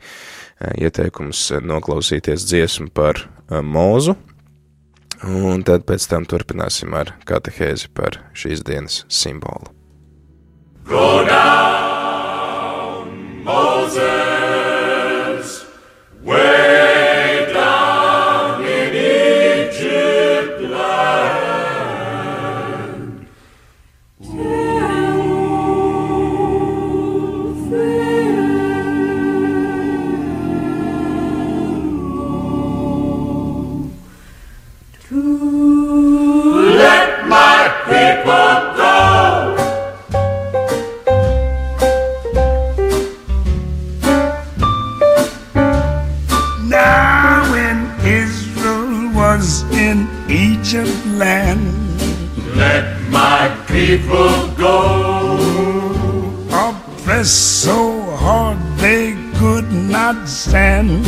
ieteikums 0.85 1.41
noklausīties 1.65 2.47
dziesmu 2.49 2.89
par 2.95 3.15
mūzu, 3.51 4.17
un 5.25 5.65
tad 5.65 5.81
pēc 5.89 6.03
tam 6.11 6.23
turpināsim 6.29 6.91
ar 6.97 7.15
katehēzi 7.29 7.89
par 7.97 8.11
šīs 8.37 8.61
dienas 8.67 9.05
simbolu. 9.09 9.69
Go 10.85 11.25
down, 11.25 13.09
Moses! 13.45 14.24
Where? 16.25 16.64
People 53.75 54.49
go. 54.57 54.81
Oppressed 56.51 57.63
so 57.63 58.01
hard 58.23 58.59
they 58.79 59.15
could 59.39 59.71
not 59.73 60.29
stand. 60.29 61.05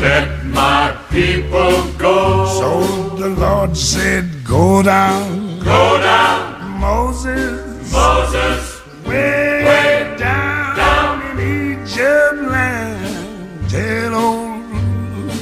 Let 0.00 0.44
my 0.46 0.96
people 1.10 1.74
go. 1.98 2.46
So 2.60 2.70
the 3.16 3.28
Lord 3.28 3.76
said, 3.76 4.24
Go 4.44 4.82
down. 4.82 5.60
Go 5.60 6.00
down. 6.02 6.80
Moses. 6.80 7.92
Moses. 7.92 8.82
Way, 9.06 9.64
way 9.70 10.16
down, 10.18 10.76
down 10.76 11.14
in 11.30 11.36
Egypt 11.38 12.38
land. 12.54 13.70
Tell 13.70 14.14
old 14.14 15.32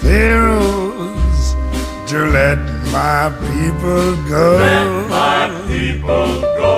Pharaohs 0.00 1.54
to 2.10 2.18
let 2.38 2.75
my 2.96 3.28
people 3.52 4.06
go. 4.32 4.46
Let 4.56 4.88
my 5.10 5.44
people 5.68 6.30
go. 6.60 6.76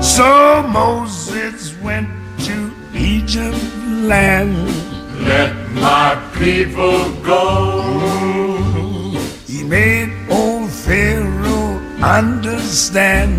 So 0.00 0.28
Moses 0.80 1.76
went 1.86 2.08
to 2.46 2.56
Egypt 2.94 3.58
land. 4.12 4.54
Let 5.32 5.52
my 5.88 6.10
people 6.38 7.00
go. 7.32 7.44
He 9.50 9.64
made 9.64 10.10
old 10.30 10.70
Pharaoh 10.70 11.74
understand. 12.20 13.32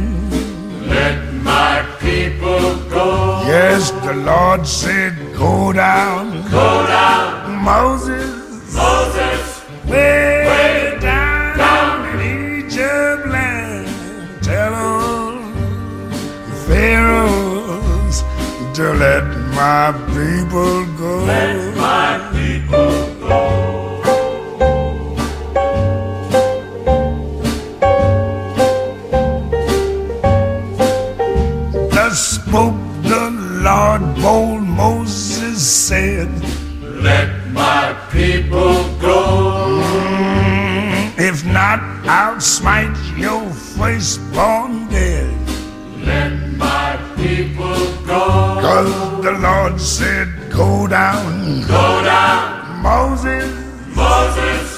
Let 0.96 1.18
my 1.52 1.76
people 2.02 2.64
go. 2.98 3.31
Yes, 3.52 3.92
the 3.92 4.14
Lord 4.14 4.66
said, 4.66 5.14
Go 5.36 5.74
down. 5.74 6.50
Go 6.50 6.88
down. 6.88 7.62
Moses. 7.62 8.74
Moses. 8.74 9.62
Way, 9.84 10.48
way 10.48 10.98
down, 11.02 11.58
down 11.58 12.20
in 12.20 12.64
Egypt 12.66 13.28
land. 13.28 14.42
Tell 14.42 14.74
all 14.74 15.36
Pharaohs 16.66 18.24
to 18.78 18.94
let 18.94 19.26
my 19.60 19.92
people 20.16 20.86
go. 20.96 21.26
Let 21.26 21.71
said, 35.92 36.32
Let 37.04 37.28
my 37.52 37.94
people 38.14 38.76
go. 38.98 39.84
Mm, 39.84 41.20
if 41.20 41.44
not, 41.46 41.82
I'll 42.08 42.40
smite 42.40 42.96
your 43.18 43.44
firstborn 43.50 44.88
dead. 44.88 45.36
Let 46.00 46.32
my 46.56 46.96
people 47.18 47.76
go. 48.08 48.24
Cause 48.68 49.22
the 49.22 49.34
Lord 49.34 49.82
said, 49.82 50.30
Go 50.50 50.88
down. 50.88 51.68
Go 51.68 52.04
down. 52.06 52.82
Moses. 52.82 53.52
Moses. 53.94 54.71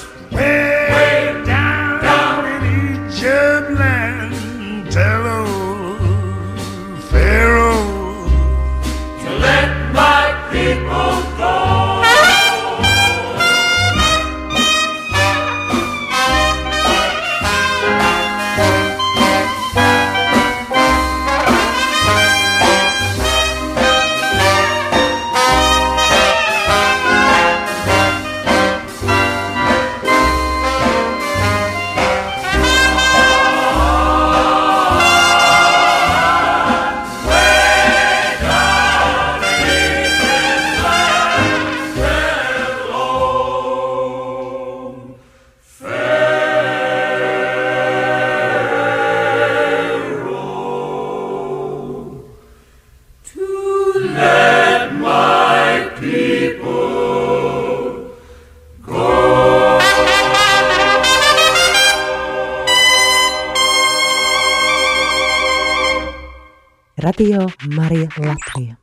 Latvija. 68.34 68.76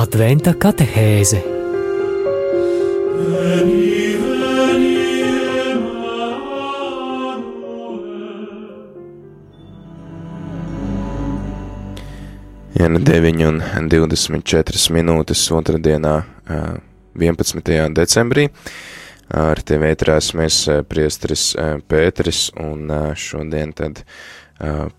Adventa 0.00 0.52
katehēze 0.54 1.40
nu 12.90 12.98
9 12.98 13.46
un 13.46 13.60
24 13.88 14.90
minūtes 14.94 15.42
otrdienā, 15.54 16.14
ā, 16.50 16.60
11. 17.20 17.92
decembrī, 17.94 18.48
ar 19.36 19.62
tevi 19.66 19.90
ētrās 19.92 20.32
mēs 20.38 20.62
ā, 20.70 20.80
priestris 20.86 21.50
ā, 21.54 21.72
Pēteris 21.86 22.48
un 22.60 22.90
ā, 22.90 23.02
šodien 23.18 23.74
tad 23.76 24.04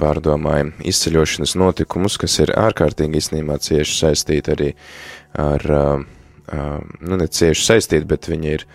pārdomājam 0.02 0.72
izceļošanas 0.90 1.52
notikumus, 1.62 2.16
kas 2.18 2.40
ir 2.42 2.50
ārkārtīgi 2.58 3.20
īstenībā 3.20 3.60
cieši 3.62 3.94
saistīti 3.94 4.54
arī 4.56 4.70
ar, 5.38 5.66
nu 6.98 7.20
ne 7.22 7.28
cieši 7.30 7.68
saistīti, 7.68 8.08
bet 8.10 8.26
viņi 8.32 8.56
ir 8.56 8.66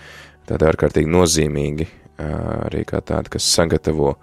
tādi 0.46 0.68
ārkārtīgi 0.68 1.10
nozīmīgi, 1.10 1.88
arī 2.22 2.84
kā 2.86 3.02
tādi, 3.02 3.34
kas 3.34 3.48
sagatavo 3.56 4.14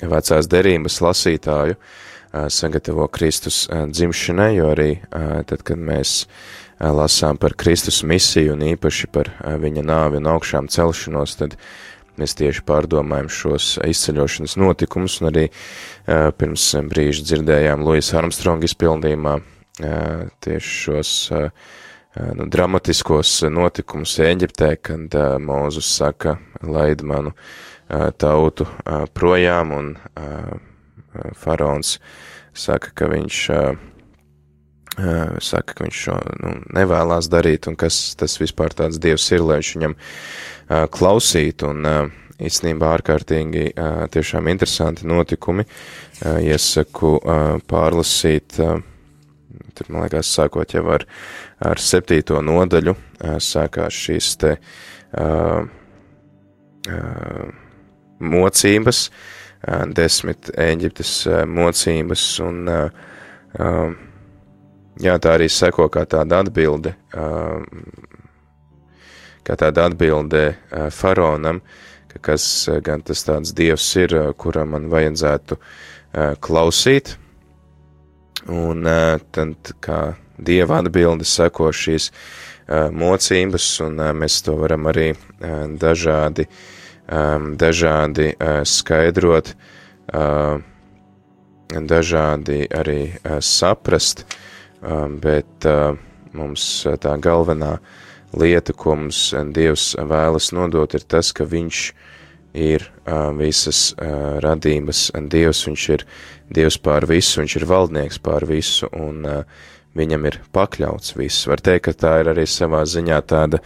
vecās 0.00 0.48
derības 0.48 0.98
lasītāju 1.04 1.76
sagatavo 2.48 3.10
Kristus 3.12 3.66
dzimšanai, 3.68 4.54
jo 4.56 4.72
arī 4.72 4.90
tad, 5.50 5.60
kad 5.68 5.76
mēs 5.76 6.22
lasām 6.82 7.38
par 7.38 7.54
Kristus 7.58 8.02
misiju 8.02 8.56
un 8.56 8.66
īpaši 8.72 9.08
par 9.14 9.30
ā, 9.38 9.56
viņa 9.62 9.84
nāvi 9.86 10.18
un 10.18 10.28
augšām 10.32 10.68
celšanos, 10.72 11.36
tad 11.38 11.56
mēs 12.18 12.34
tieši 12.38 12.64
pārdomājam 12.68 13.30
šos 13.32 13.76
izceļošanas 13.86 14.58
notikumus, 14.60 15.20
un 15.22 15.30
arī 15.30 15.48
ā, 15.48 16.32
pirms 16.34 16.72
brīža 16.90 17.26
dzirdējām 17.30 17.84
Luisa 17.86 18.18
Armstronga 18.20 18.68
izpildījumā 18.68 19.38
tieši 20.44 20.72
šos 20.84 21.12
nu, 22.36 22.46
dramatiskos 22.52 23.42
notikumus 23.48 24.18
Eģiptē, 24.20 24.74
kad 24.84 25.14
Mūzus 25.40 25.88
saka, 25.96 26.36
laid 26.62 27.02
manu 27.06 27.32
tautu 28.20 28.66
projām, 29.16 29.72
un 29.72 29.94
faraons 31.40 31.96
saka, 32.52 32.92
ka 32.94 33.08
viņš, 33.12 33.40
saka, 34.96 35.72
ka 35.72 35.86
viņš 35.86 36.00
šo 36.04 36.16
nu, 36.42 36.52
nevēlās 36.76 37.28
darīt, 37.32 37.68
un 37.70 37.76
kas 37.80 38.14
tas 38.18 38.36
vispār 38.40 38.74
tāds 38.76 39.00
dievs 39.00 39.30
ir, 39.32 39.40
lai 39.40 39.60
viņš 39.62 39.70
viņam 39.76 39.94
ā, 39.96 40.82
klausītu, 40.92 41.70
un 41.72 41.88
ā, 41.88 41.96
īstenībā 42.42 42.90
ārkārtīgi 42.98 43.70
ā, 43.72 43.88
tiešām 44.12 44.50
interesanti 44.52 45.08
notikumi. 45.08 45.64
Ā, 46.26 46.36
Iesaku 46.44 47.14
ā, 47.24 47.38
pārlasīt, 47.68 48.58
ā, 48.60 48.76
tur, 49.72 49.88
man 49.88 50.04
liekas, 50.04 50.34
sākot 50.36 50.76
jau 50.76 50.84
ar, 50.92 51.06
ar 51.64 51.80
septīto 51.80 52.42
nodaļu, 52.44 52.96
ā, 53.24 53.38
sākās 53.40 53.96
šīs 53.96 54.32
te 54.44 54.54
ā, 55.16 55.26
ā, 56.92 57.02
mocības, 58.20 59.06
ā, 59.64 59.82
desmit 59.88 60.52
Eģiptes 60.52 61.18
ā, 61.32 61.44
mocības, 61.48 62.30
un 62.44 62.64
ā, 62.68 62.80
ā, 63.56 63.76
jā, 65.00 65.16
tā 65.22 65.36
arī 65.38 65.48
seko 65.52 65.88
kā 65.92 66.04
tāda 66.08 66.42
atbilde, 66.42 66.94
ā, 67.14 67.26
kā 69.46 69.56
tāda 69.60 69.86
atbilde 69.88 70.44
ā, 70.52 70.88
faraonam, 70.92 71.62
ka 72.12 72.22
kas 72.30 72.44
ā, 72.68 72.80
gan 72.84 73.04
tas 73.06 73.24
tāds 73.28 73.54
dievs 73.56 73.88
ir, 74.02 74.16
ā, 74.18 74.28
kuram 74.36 74.74
man 74.76 74.90
vajadzētu 74.92 75.60
klausīt, 76.44 77.14
un 78.52 78.84
tad 79.32 79.70
kā 79.80 80.00
dieva 80.36 80.82
atbilde 80.82 81.24
seko 81.24 81.70
šīs 81.72 82.10
mocības, 82.92 83.68
un 83.86 84.02
mēs 84.20 84.42
to 84.44 84.58
varam 84.60 84.90
arī 84.92 85.06
dažādi 85.80 86.44
um, 87.12 87.56
dažādi 87.56 88.32
uh, 88.32 88.62
skaidrot, 88.64 89.54
uh, 90.14 90.60
dažādi 91.72 92.66
arī 92.68 93.00
uh, 93.12 93.38
saprast, 93.40 94.24
um, 94.24 94.51
bet 95.22 95.68
uh, 95.68 95.92
mums 96.34 96.64
uh, 96.86 96.96
tā 97.00 97.14
galvenā 97.22 97.76
lieta, 98.38 98.74
ko 98.74 98.96
mums 98.98 99.30
Dievs 99.54 99.92
vēlas 99.98 100.52
nodot, 100.56 100.94
ir 100.94 101.04
tas, 101.06 101.32
ka 101.36 101.46
Viņš 101.48 101.82
ir 102.52 102.84
uh, 103.06 103.30
visas 103.36 103.92
uh, 103.96 104.38
radības 104.44 105.10
Dievs, 105.32 105.66
Viņš 105.68 105.88
ir 105.96 106.06
Dievs 106.52 106.80
pār 106.82 107.06
visu, 107.08 107.40
Viņš 107.40 107.58
ir 107.60 107.68
valdnieks 107.70 108.20
pār 108.24 108.48
visu, 108.48 108.90
un 108.92 109.22
uh, 109.28 109.68
viņam 109.98 110.26
ir 110.28 110.38
pakļauts 110.56 111.16
viss. 111.18 111.46
Var 111.48 111.60
teikt, 111.64 111.86
ka 111.86 111.96
tā 112.04 112.12
ir 112.22 112.32
arī 112.32 112.46
savā 112.48 112.82
ziņā 112.88 113.20
tāda 113.28 113.60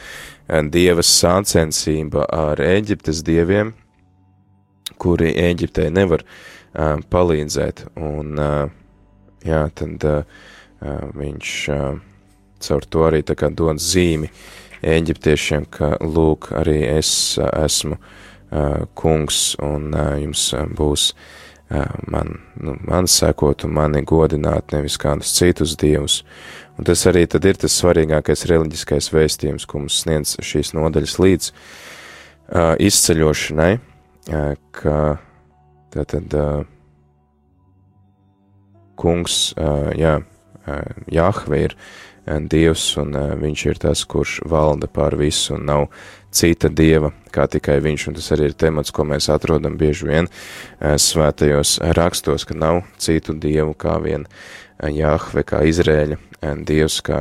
dieva 0.46 1.02
sācensība 1.02 2.26
ar 2.30 2.62
Eģiptes 2.62 3.22
dieviem, 3.26 3.72
kuri 5.02 5.32
Eģiptei 5.38 5.88
nevar 5.90 6.22
uh, 6.26 6.98
palīdzēt, 7.10 7.86
un 7.98 8.38
uh, 8.38 8.68
jā, 9.46 9.64
tad 9.74 10.06
uh, 10.06 10.44
viņš 11.16 11.54
caur 12.66 12.86
to 12.88 13.08
arī 13.08 13.22
dod 13.26 13.82
zīmi 13.82 14.30
Eģiptiešiem, 14.86 15.64
ka 15.72 15.96
lūk, 16.04 16.50
arī 16.52 16.82
es 16.86 17.38
esmu 17.40 17.96
kungs, 18.94 19.56
un 19.64 19.88
jums 20.20 20.50
būs 20.76 21.08
man, 22.06 22.36
nu, 22.60 22.76
man 22.86 23.08
sekot 23.10 23.64
un 23.64 23.72
mani 23.74 24.04
godināt, 24.06 24.72
nevis 24.72 24.98
kādus 25.00 25.32
citus 25.34 25.74
dievus. 25.80 26.20
Un 26.78 26.84
tas 26.84 27.06
arī 27.08 27.24
tad 27.26 27.44
ir 27.48 27.56
tas 27.56 27.74
svarīgākais 27.80 28.44
reliģiskais 28.50 29.08
vēstījums, 29.14 29.66
ko 29.66 29.80
mums 29.80 30.02
sniedz 30.04 30.36
šīs 30.44 30.74
nodaļas 30.76 31.16
līdz 31.22 31.50
uh, 31.50 32.74
izceļošanai, 32.76 33.72
uh, 33.80 34.50
ka 34.76 34.98
tātad 35.96 36.36
uh, 36.36 36.66
kungs, 39.00 39.54
uh, 39.56 39.88
jā, 39.96 40.18
uh, 40.66 40.82
Jahve 41.12 41.62
ir 41.68 41.76
uh, 41.76 42.38
dievs 42.42 42.88
un 43.00 43.14
uh, 43.16 43.32
viņš 43.40 43.66
ir 43.70 43.80
tas, 43.86 44.04
kurš 44.04 44.40
valda 44.50 44.90
pār 44.90 45.16
visu 45.18 45.54
un 45.56 45.66
nav 45.70 45.88
cita 46.36 46.68
dieva 46.68 47.12
kā 47.32 47.46
tikai 47.50 47.78
viņš, 47.84 48.08
un 48.08 48.16
tas 48.18 48.30
arī 48.34 48.50
ir 48.50 48.56
temats, 48.58 48.92
ko 48.92 49.06
mēs 49.08 49.28
atrodam 49.32 49.76
bieži 49.80 50.08
vien 50.08 50.28
svētajos 50.80 51.78
rakstos, 51.96 52.44
ka 52.48 52.56
nav 52.56 52.82
citu 53.00 53.36
dievu 53.36 53.76
kā 53.78 53.96
vien 54.04 54.26
Jahve, 54.92 55.44
kā 55.48 55.62
Izrēļa 55.64 56.18
Dievs, 56.68 57.00
kā 57.04 57.20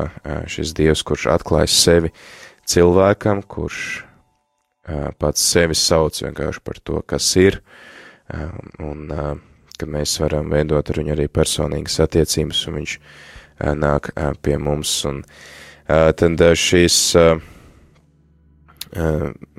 šis 0.51 0.73
Dievs, 0.75 1.03
kurš 1.07 1.29
atklājas 1.31 1.75
sevi 1.85 2.11
cilvēkam, 2.67 3.43
kurš 3.47 4.03
pats 5.19 5.47
sevi 5.53 5.77
sauc 5.79 6.19
vienkārši 6.21 6.63
par 6.63 6.81
to, 6.83 7.01
kas 7.07 7.29
ir, 7.39 7.61
un 8.83 9.07
ka 9.79 9.87
mēs 9.89 10.17
varam 10.23 10.49
veidot 10.53 10.89
ar 10.89 11.01
viņu 11.01 11.15
arī 11.15 11.27
personīgas 11.31 11.99
attiecības, 12.05 12.67
un 12.69 12.79
viņš 12.79 12.95
nāk 13.79 14.09
pie 14.43 14.57
mums, 14.59 14.93
un 15.07 15.21
tad 15.87 16.43
šīs 16.59 16.97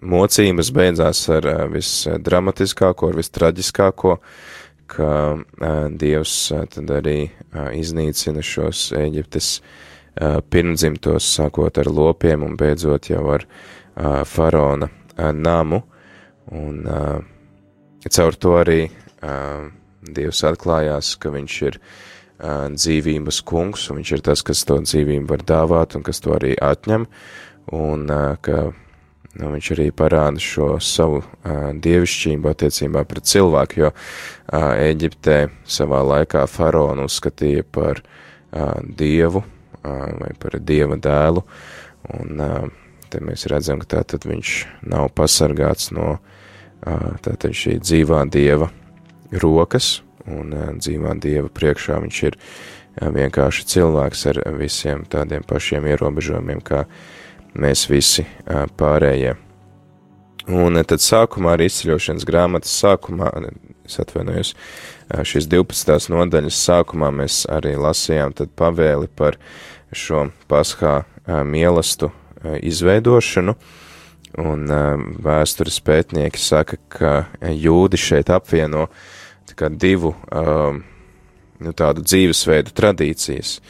mocības 0.03 0.71
beidzās 0.73 1.23
ar 1.33 1.49
visdramatiskāko, 1.73 3.11
ar 3.11 3.19
vistraģiskāko, 3.21 4.17
ka 4.87 5.11
Dievs 5.99 6.35
tad 6.73 6.93
arī 6.95 7.19
iznīcina 7.77 8.45
šos 8.45 8.93
Eģiptes 8.97 9.51
pirmdzimtos, 10.51 11.27
sākot 11.37 11.81
ar 11.83 11.91
lopiem 11.93 12.47
un 12.47 12.55
beidzot 12.57 13.11
jau 13.11 13.25
ar 13.35 13.45
faraona 14.29 14.89
namu, 15.37 15.83
un 16.53 16.81
caur 18.07 18.39
to 18.41 18.55
arī 18.61 18.81
Dievs 20.07 20.45
atklājās, 20.47 21.15
ka 21.21 21.33
viņš 21.35 21.57
ir 21.67 21.81
dzīvības 22.77 23.39
kungs, 23.49 23.87
un 23.89 24.03
viņš 24.03 24.11
ir 24.13 24.23
tas, 24.27 24.43
kas 24.45 24.61
to 24.69 24.77
dzīvību 24.85 25.31
var 25.31 25.45
dāvāt 25.49 25.97
un 25.97 26.05
kas 26.05 26.21
to 26.21 26.35
arī 26.37 26.53
atņem, 26.61 27.07
un 27.73 28.11
ka 28.45 28.59
Nu, 29.37 29.51
viņš 29.53 29.69
arī 29.75 29.91
parāda 29.93 30.41
šo 30.41 30.69
savu 30.81 31.19
uh, 31.21 31.69
dievišķību 31.85 32.49
attiecībā 32.49 33.03
pret 33.09 33.29
cilvēku, 33.29 33.83
jo 33.83 33.91
uh, 33.93 34.71
Eģiptē 34.81 35.37
savā 35.69 36.01
laikā 36.07 36.47
faraonu 36.49 37.05
uzskatīja 37.11 37.67
par 37.69 38.01
uh, 38.01 38.79
dievu 38.81 39.43
uh, 39.43 40.07
vai 40.23 40.33
par 40.41 40.57
dieva 40.65 40.97
dēlu, 40.97 41.45
un 42.17 42.41
uh, 42.41 42.65
te 43.13 43.21
mēs 43.21 43.45
redzam, 43.53 43.83
ka 43.83 43.99
tātad 43.99 44.25
viņš 44.25 44.57
nav 44.89 45.11
pasargāts 45.19 45.93
no 45.93 46.15
uh, 46.17 47.13
tātad 47.21 47.53
šī 47.53 47.77
dzīvā 47.85 48.25
dieva 48.33 48.71
rokas, 49.33 50.01
un 50.27 50.55
uh, 50.55 50.73
dzīvā 50.79 51.15
dieva 51.23 51.53
priekšā 51.53 52.01
viņš 52.03 52.23
ir 52.31 52.39
uh, 52.39 53.13
vienkārši 53.15 53.69
cilvēks 53.75 54.27
ar 54.33 54.43
visiem 54.59 55.07
tādiem 55.11 55.47
pašiem 55.47 55.87
ierobežojumiem, 55.93 56.65
kā 56.67 56.85
uh, 56.87 56.99
mēs 57.61 57.87
visi 57.91 58.25
pārējie. 58.79 59.35
Un 60.47 60.79
tad 60.87 61.03
sākumā, 61.03 61.57
arī 61.57 61.67
izceļošanas 61.67 62.27
grāmatas 62.29 62.75
sākumā, 62.79 63.33
es 63.87 63.99
atvainojos, 64.03 64.53
šīs 65.27 65.49
12. 65.51 66.11
nodaļas 66.13 66.61
sākumā 66.69 67.11
mēs 67.23 67.43
arī 67.51 67.75
lasījām 67.81 68.37
tad 68.39 68.53
pavēli 68.59 69.11
par 69.19 69.41
šo 69.91 70.29
paskā 70.51 71.01
mielastu 71.47 72.13
izveidošanu, 72.63 73.57
un 74.41 74.67
vēstures 75.23 75.79
pētnieki 75.87 76.41
saka, 76.41 76.79
ka 76.89 77.13
jūdi 77.53 78.01
šeit 78.01 78.33
apvieno 78.35 78.89
divu 79.79 80.15
nu, 81.61 81.73
tādu 81.73 82.05
dzīvesveidu 82.05 82.75
tradīcijas. 82.77 83.61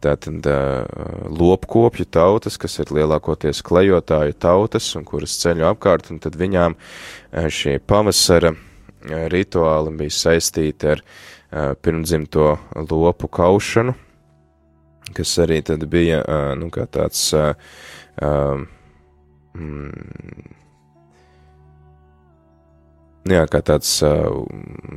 Tātad 0.00 0.46
uh, 0.48 0.86
lopkopju 1.28 2.06
tautas, 2.08 2.56
kas 2.56 2.78
ir 2.80 2.92
lielākoties 2.96 3.60
klejotāju 3.60 4.32
tautas 4.40 4.86
un 4.96 5.04
kuras 5.04 5.34
ceļo 5.42 5.66
apkārt, 5.74 6.08
un 6.08 6.22
tad 6.24 6.38
viņām 6.40 6.76
uh, 6.78 7.48
šie 7.52 7.76
pavasara 7.84 8.54
uh, 8.54 8.62
rituāli 9.32 9.92
bija 10.00 10.16
saistīti 10.22 10.94
ar 10.94 11.04
pirmdzimto 11.82 12.44
lopu 12.86 13.26
kaušanu, 13.26 13.92
kas 15.16 15.32
arī 15.42 15.56
tad 15.66 15.82
bija, 15.90 16.20
nu, 16.54 16.68
kā 16.70 16.84
tāds, 16.86 17.24
uh, 17.34 17.58
mm, 19.56 20.54
jā, 23.30 23.42
kā 23.50 23.60
tāds 23.66 23.92
uh, 24.06 24.30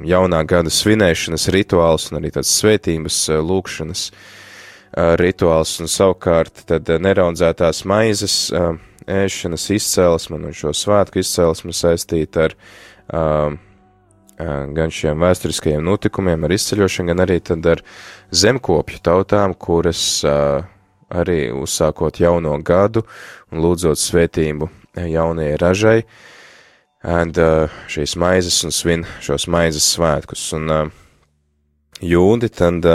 jaunā 0.07 0.43
gada 0.49 0.71
svinēšanas 0.73 1.49
rituāls 1.53 2.09
un 2.11 2.21
arī 2.21 2.33
tāds 2.35 2.53
svētības 2.61 3.19
uh, 3.31 3.41
lūkšanas 3.43 4.05
uh, 4.11 5.13
rituāls 5.19 5.75
un 5.83 5.91
savukārt 5.91 6.65
tad 6.69 6.89
neraudzētās 7.01 7.83
maizes 7.89 8.37
ēšanas 9.09 9.67
izcēlesme 9.75 10.39
un 10.39 10.55
šo 10.55 10.71
svētku 10.77 11.19
izcēlesme 11.19 11.73
saistīta 11.75 12.47
ar 12.47 12.57
gan 14.73 14.91
šiem 14.93 15.19
vēsturiskajiem 15.21 15.83
notikumiem, 15.85 16.45
ar 16.45 16.53
izceļošanu, 16.55 17.11
gan 17.11 17.23
arī 17.25 17.37
tad 17.43 17.67
ar 17.69 17.83
zemkopju 18.33 19.01
tautām, 19.03 19.53
kuras 19.53 20.23
arī 21.13 21.47
uzsākot 21.53 22.19
jauno 22.21 22.57
gadu 22.65 23.05
un 23.51 23.63
lūdzot 23.63 23.99
svētību 24.01 24.69
jaunajai 24.97 25.55
ražai, 25.61 25.97
and, 27.03 27.37
šīs 27.89 28.17
maizes 28.19 28.59
un 28.65 28.73
svin 28.73 29.07
šos 29.21 29.47
maizes 29.51 29.87
svētkus. 29.95 30.45
Un 30.57 30.91
jūdi 32.01 32.49
tad, 32.53 32.85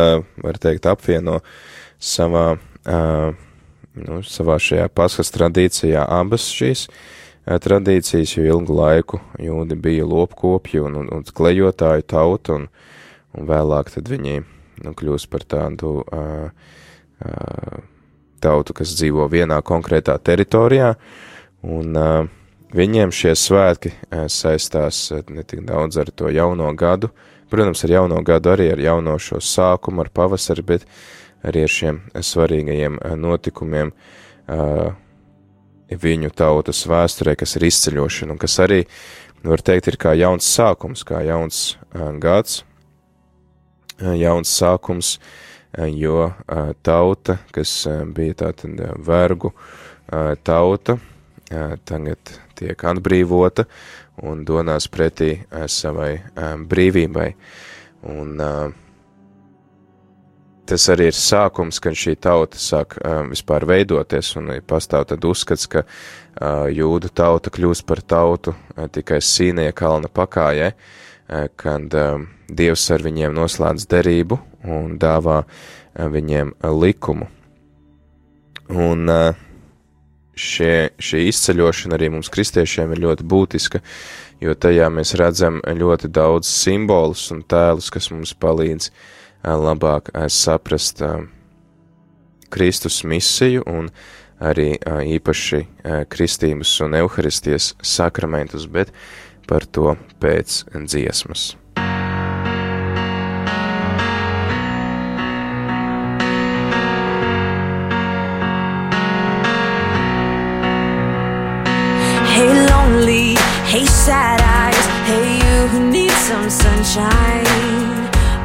var 0.42 0.61
teikt, 0.62 0.87
apvieno 0.90 1.40
uh, 1.40 1.50
savā, 1.98 2.57
uh, 2.87 3.35
nu, 3.98 4.20
savā 4.22 4.59
šajā 4.62 4.88
paskas 4.94 5.33
tradīcijā 5.35 6.04
abas 6.07 6.46
šīs 6.54 6.87
uh, 6.88 7.59
tradīcijas, 7.59 8.37
jo 8.37 8.46
ilgu 8.46 8.78
laiku 8.78 9.20
jūdi 9.42 9.78
bija 9.83 10.07
lopkopji 10.07 10.83
un, 10.87 11.00
un, 11.02 11.11
un 11.18 11.26
klejotāju 11.26 12.07
tauta, 12.09 12.59
un, 12.61 12.68
un 13.35 13.50
vēlāk 13.50 13.92
tad 13.96 14.11
viņi 14.11 14.40
nu, 14.85 14.94
kļūst 14.94 15.31
par 15.31 15.46
tādu 15.50 15.98
uh, 16.04 16.50
uh, 17.26 17.78
tautu, 18.40 18.74
kas 18.77 18.96
dzīvo 18.98 19.29
vienā 19.33 19.61
konkrētā 19.66 20.16
teritorijā, 20.22 20.94
un 21.66 21.98
uh, 21.98 22.29
viņiem 22.74 23.12
šie 23.14 23.35
svētki 23.38 23.92
saistās 24.29 25.09
ne 25.31 25.44
tik 25.46 25.64
daudz 25.68 25.98
ar 26.01 26.11
to 26.12 26.31
jauno 26.33 26.70
gadu, 26.77 27.11
protams, 27.51 27.85
ar 27.85 27.94
jauno 27.96 28.20
gadu 28.22 28.53
arī 28.53 28.70
ar 28.72 28.83
jauno 28.83 29.16
šo 29.18 29.40
sākumu, 29.40 30.05
ar 30.05 30.12
pavasari, 30.12 30.64
bet 30.66 30.87
arī 31.46 31.64
ar 31.64 31.72
šiem 31.72 32.01
svarīgajiem 32.12 32.98
notikumiem 33.20 33.92
viņu 35.88 36.31
tautas 36.37 36.85
vēsturē, 36.88 37.37
kas 37.38 37.57
ir 37.57 37.68
izceļošana, 37.70 38.35
un 38.35 38.40
kas 38.40 38.59
arī, 38.61 38.83
var 39.46 39.62
teikt, 39.64 39.88
ir 39.88 39.96
kā 40.01 40.12
jauns 40.18 40.48
sākums, 40.51 41.05
kā 41.09 41.22
jauns 41.24 41.79
gads, 42.20 42.62
jauns 43.98 44.53
sākums, 44.53 45.16
jo 45.76 46.24
uh, 46.24 46.72
tauta, 46.83 47.38
kas 47.52 47.72
uh, 47.87 48.02
bija 48.04 48.44
tātad 48.44 48.81
vergu 49.04 49.52
tauta, 50.40 50.94
tagad 51.85 52.31
tiek 52.57 52.83
atbrīvota 52.88 53.66
un 54.24 54.40
donās 54.48 54.87
pretī 54.88 55.35
savai 55.68 56.14
brīvībai. 56.64 57.26
Un, 58.09 58.40
tas 60.64 60.87
arī 60.94 61.11
ir 61.11 61.18
sākums, 61.18 61.76
kad 61.85 61.92
šī 61.92 62.14
tauta 62.24 62.57
sāk 62.57 62.96
vispār 63.28 63.68
veidoties, 63.68 64.33
un 64.40 64.48
pastāv 64.64 65.11
tad 65.12 65.28
uzskats, 65.28 65.68
ka 65.68 65.85
jūdu 66.72 67.12
tauta 67.12 67.52
kļūst 67.52 67.85
par 67.85 68.00
tautu 68.00 68.57
tikai 68.96 69.20
Sīnie 69.20 69.68
kalna 69.76 70.09
pakājē, 70.09 70.72
uh, 70.72 71.04
kad 71.57 71.92
Dievs 72.48 72.87
ar 72.94 73.04
viņiem 73.04 73.35
noslēdz 73.37 73.85
derību 73.90 74.38
un 74.64 74.97
dāvā 74.99 75.42
uh, 75.44 76.07
viņiem 76.11 76.55
uh, 76.55 76.73
likumu. 76.75 77.29
Un 78.68 79.09
uh, 79.09 79.37
šie, 80.38 80.90
šī 80.99 81.27
izceļošana 81.31 81.99
arī 81.99 82.11
mums 82.14 82.31
kristiešiem 82.33 82.92
ir 82.94 83.03
ļoti 83.07 83.27
būtiska, 83.29 83.83
jo 84.42 84.55
tajā 84.55 84.90
mēs 84.94 85.14
redzam 85.18 85.61
ļoti 85.64 86.11
daudz 86.14 86.51
simbolus 86.51 87.29
un 87.35 87.42
tēlus, 87.42 87.90
kas 87.90 88.11
mums 88.14 88.35
palīdz 88.38 88.90
labāk 89.42 90.11
saprast 90.35 91.03
Kristus 92.51 93.03
misiju 93.07 93.62
un 93.71 93.90
arī 94.38 94.73
īpaši 95.14 95.62
kristības 96.11 96.75
un 96.87 96.99
evaharistijas 96.99 97.73
sakramentus, 97.83 98.66
bet 98.71 98.94
par 99.49 99.66
to 99.66 99.94
pēc 100.23 100.64
dziesmas. 100.75 101.53
Sad 114.09 114.40
eyes, 114.40 114.87
hey, 115.11 115.37
you 115.37 115.57
who 115.68 115.81
need 115.90 116.16
some 116.31 116.49
sunshine. 116.49 117.44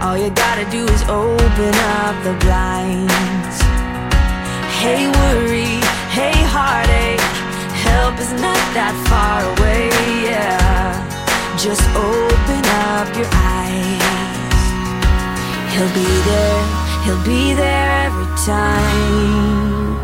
All 0.03 0.17
you 0.17 0.29
gotta 0.43 0.65
do 0.69 0.83
is 0.95 1.03
open 1.03 1.73
up 1.95 2.15
the 2.27 2.35
blinds. 2.43 3.57
Hey, 4.81 5.07
worry, 5.19 5.79
hey, 6.17 6.35
heartache, 6.55 7.27
help 7.87 8.19
is 8.19 8.33
not 8.45 8.63
that 8.77 8.93
far 9.07 9.39
away, 9.53 9.87
yeah. 10.27 10.99
Just 11.65 11.85
open 12.11 12.63
up 12.91 13.07
your 13.15 13.31
eyes. 13.31 14.63
He'll 15.71 15.93
be 16.01 16.11
there, 16.29 16.61
he'll 17.03 17.23
be 17.23 17.53
there 17.53 17.89
every 18.07 18.29
time. 18.51 19.95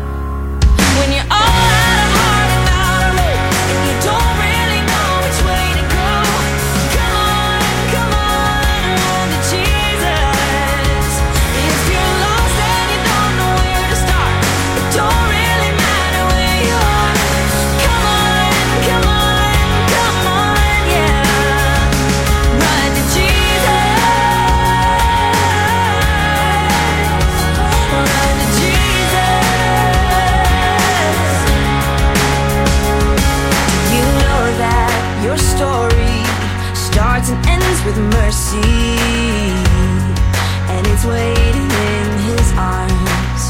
When 0.96 1.08
you're 1.12 1.30
all 1.30 1.79
and 40.70 40.86
it's 40.86 41.04
waiting 41.04 41.66
in 41.66 42.06
his 42.30 42.52
arms. 42.54 43.42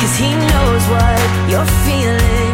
Cause 0.00 0.16
he 0.16 0.32
knows 0.32 0.82
what 0.88 1.20
you're 1.50 1.68
feeling, 1.84 2.52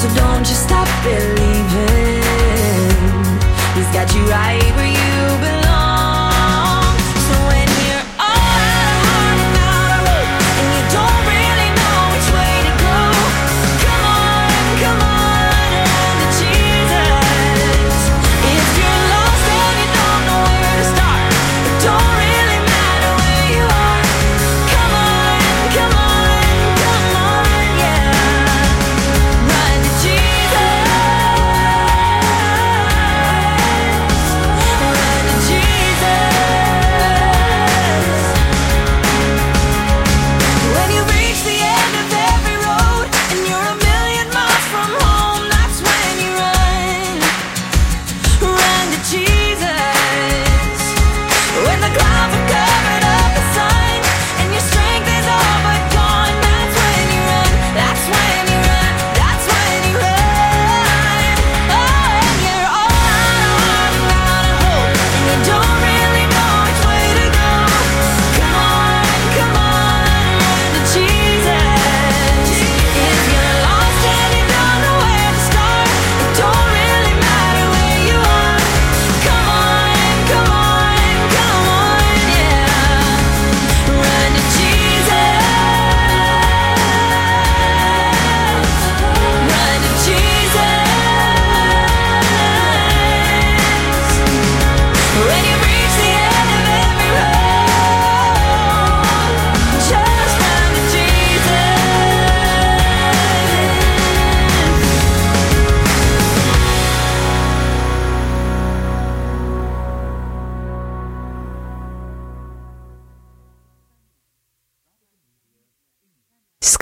so 0.00 0.08
don't 0.16 0.42
just 0.42 0.62
stop 0.62 0.88
believing. 1.04 2.22
He's 3.74 3.90
got 3.92 4.08
you 4.14 4.24
right 4.24 4.72
where 4.76 4.88
you 4.88 5.03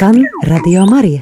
Skan 0.03 0.17
Radio 0.51 0.83
Marija. 0.91 1.21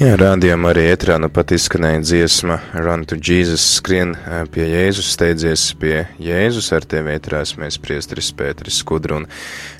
Jā, 0.00 0.14
rādījām 0.16 0.64
arī 0.64 0.86
ētrā 0.94 1.18
nu 1.20 1.28
pat 1.28 1.52
izskanēja 1.52 1.98
dziesma 2.06 2.56
Run 2.72 3.04
to 3.04 3.18
Jesus, 3.20 3.66
skrien 3.82 4.14
pie 4.54 4.64
Jēzus, 4.70 5.10
steidzies 5.12 5.66
pie 5.76 6.06
Jēzus, 6.24 6.70
ar 6.72 6.86
tevi 6.88 7.12
ētrās 7.18 7.58
mēs 7.60 7.76
priestris 7.84 8.30
Pēteris 8.32 8.78
Skudru, 8.80 9.18
un 9.20 9.26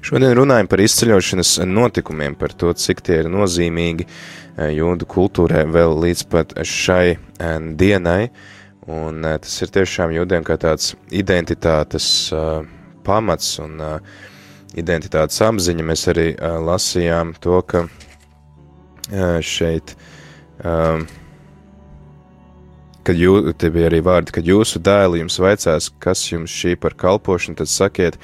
šodien 0.05 0.37
runājam 0.37 0.69
par 0.69 0.83
izceļošanas 0.85 1.55
notikumiem, 1.65 2.37
par 2.37 2.53
to, 2.53 2.77
cik 2.77 3.01
tie 3.09 3.23
ir 3.23 3.33
nozīmīgi 3.33 4.05
jūdu 4.77 5.09
kultūrē 5.09 5.65
vēl 5.73 5.97
līdz 6.05 6.27
pat 6.29 6.53
šai 6.69 7.15
dienai, 7.81 8.29
un 8.91 9.25
tas 9.41 9.57
ir 9.65 9.73
tiešām 9.75 10.13
jūdiem 10.15 10.45
kā 10.45 10.57
tāds 10.61 10.93
identitātes 11.15 12.07
uh, 12.35 12.63
pamats 13.07 13.59
un 13.63 13.81
uh, 13.81 14.15
identitātes 14.77 15.41
apziņa. 15.45 15.87
Mēs 15.91 16.07
arī 16.13 16.31
uh, 16.35 16.59
lasījām 16.65 17.37
to, 17.45 17.61
ka 17.69 17.87
šeit 19.45 19.91
kad 23.05 23.19
jū, 23.21 23.53
te 23.61 23.69
bija 23.69 23.91
arī 23.91 24.01
vārdi, 24.05 24.33
kad 24.33 24.47
jūsu 24.49 24.81
dēli 24.81 25.21
jums 25.21 25.37
vaicās, 25.43 25.91
kas 26.01 26.23
jums 26.31 26.53
šī 26.53 26.73
par 26.81 26.97
kalpošanu, 26.97 27.59
tad 27.61 27.69
sakiet, 27.69 28.17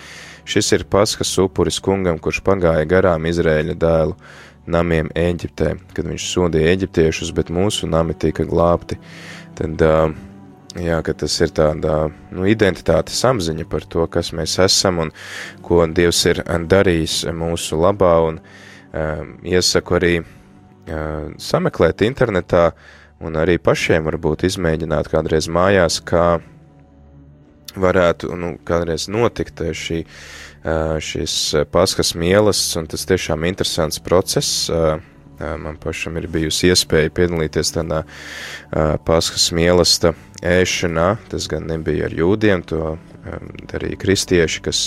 šis 0.48 0.72
ir 0.78 0.86
paskas 0.88 1.34
upuris 1.42 1.80
kungam, 1.84 2.16
kurš 2.22 2.40
pagāja 2.46 2.88
garām 2.88 3.28
Izrēļa 3.28 3.76
dēlu 3.76 4.16
namiem 4.70 5.10
Eģiptē, 5.16 5.74
kad 5.92 6.08
viņš 6.08 6.30
sodīja 6.32 6.72
eģiptiešus, 6.76 7.34
bet 7.36 7.52
mūsu 7.52 7.90
nami 7.90 8.16
tika 8.16 8.46
glābti. 8.48 8.96
Tad, 9.58 9.84
uh, 9.84 10.29
jā, 10.82 11.00
ka 11.06 11.14
tas 11.22 11.36
ir 11.40 11.52
tāda 11.56 12.10
nu, 12.32 12.46
identitātes 12.48 13.20
apziņa 13.28 13.66
par 13.70 13.86
to, 13.90 14.06
kas 14.10 14.32
mēs 14.36 14.58
esam 14.64 15.00
un 15.06 15.12
ko 15.64 15.82
Dievs 15.86 16.24
ir 16.30 16.42
darījis 16.44 17.22
mūsu 17.36 17.78
labā, 17.80 18.14
un 18.28 18.40
um, 18.40 19.34
iesaku 19.46 19.98
arī 20.00 20.14
uh, 20.20 21.30
sameklēt 21.40 22.04
internetā, 22.06 22.70
un 23.20 23.36
arī 23.36 23.58
pašiem 23.60 24.06
varbūt 24.08 24.46
izmēģināt 24.48 25.10
kādreiz 25.12 25.48
mājās, 25.52 26.00
kā 26.00 26.40
varētu 27.76 28.34
nu, 28.38 28.54
kādreiz 28.66 29.06
notikt 29.12 29.60
eh, 29.62 29.74
šī, 29.76 30.00
eh, 30.02 30.96
šis 30.98 31.36
paskas 31.70 32.14
mielasts, 32.18 32.74
un 32.80 32.88
tas 32.90 33.06
tiešām 33.06 33.46
interesants 33.48 34.00
process. 34.02 34.70
Man 35.40 35.78
pašam 35.80 36.18
ir 36.20 36.26
bijusi 36.28 36.68
iespēja 36.68 37.12
piedalīties 37.16 37.72
tādā 37.72 38.02
paskas 39.06 39.50
mielasta 39.56 40.12
ēšanā. 40.44 41.14
Tas 41.32 41.48
gan 41.50 41.68
nebija 41.70 42.08
ar 42.10 42.16
jūdiem, 42.16 42.64
to 42.68 42.98
darīja 43.70 43.98
kristieši, 44.00 44.62
kas, 44.64 44.82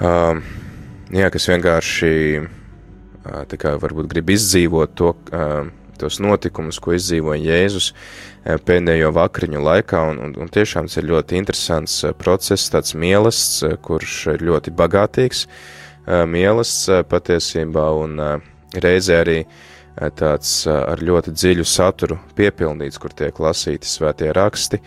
jā, 0.00 1.28
kas 1.36 1.48
vienkārši 1.52 2.14
kā 3.60 3.74
varbūt 3.80 4.08
grib 4.10 4.32
izdzīvot 4.32 4.96
to, 4.96 5.12
tos 6.00 6.16
notikumus, 6.22 6.80
ko 6.80 6.94
izdzīvoja 6.96 7.42
Jēzus 7.44 7.90
pēdējo 8.64 9.10
vakariņu 9.16 9.60
laikā, 9.66 10.00
un, 10.12 10.22
un, 10.24 10.32
un 10.40 10.52
tiešām 10.52 10.88
tas 10.88 10.96
ir 11.00 11.10
ļoti 11.10 11.36
interesants 11.40 11.98
process, 12.20 12.70
tāds 12.72 12.96
mielasts, 12.96 13.60
kurš 13.84 14.22
ir 14.36 14.46
ļoti 14.48 14.72
bagātīgs 14.76 15.44
mielasts 16.08 16.88
patiesībā, 17.10 17.84
un 18.00 18.16
reizē 18.74 19.20
arī 19.24 19.38
tāds 20.16 20.52
ar 20.70 21.02
ļoti 21.02 21.34
dziļu 21.34 21.66
saturu 21.66 22.18
piepildīts, 22.38 23.00
kur 23.02 23.12
tiek 23.16 23.36
lasīti 23.42 23.88
svētie 23.90 24.30
raksti, 24.32 24.78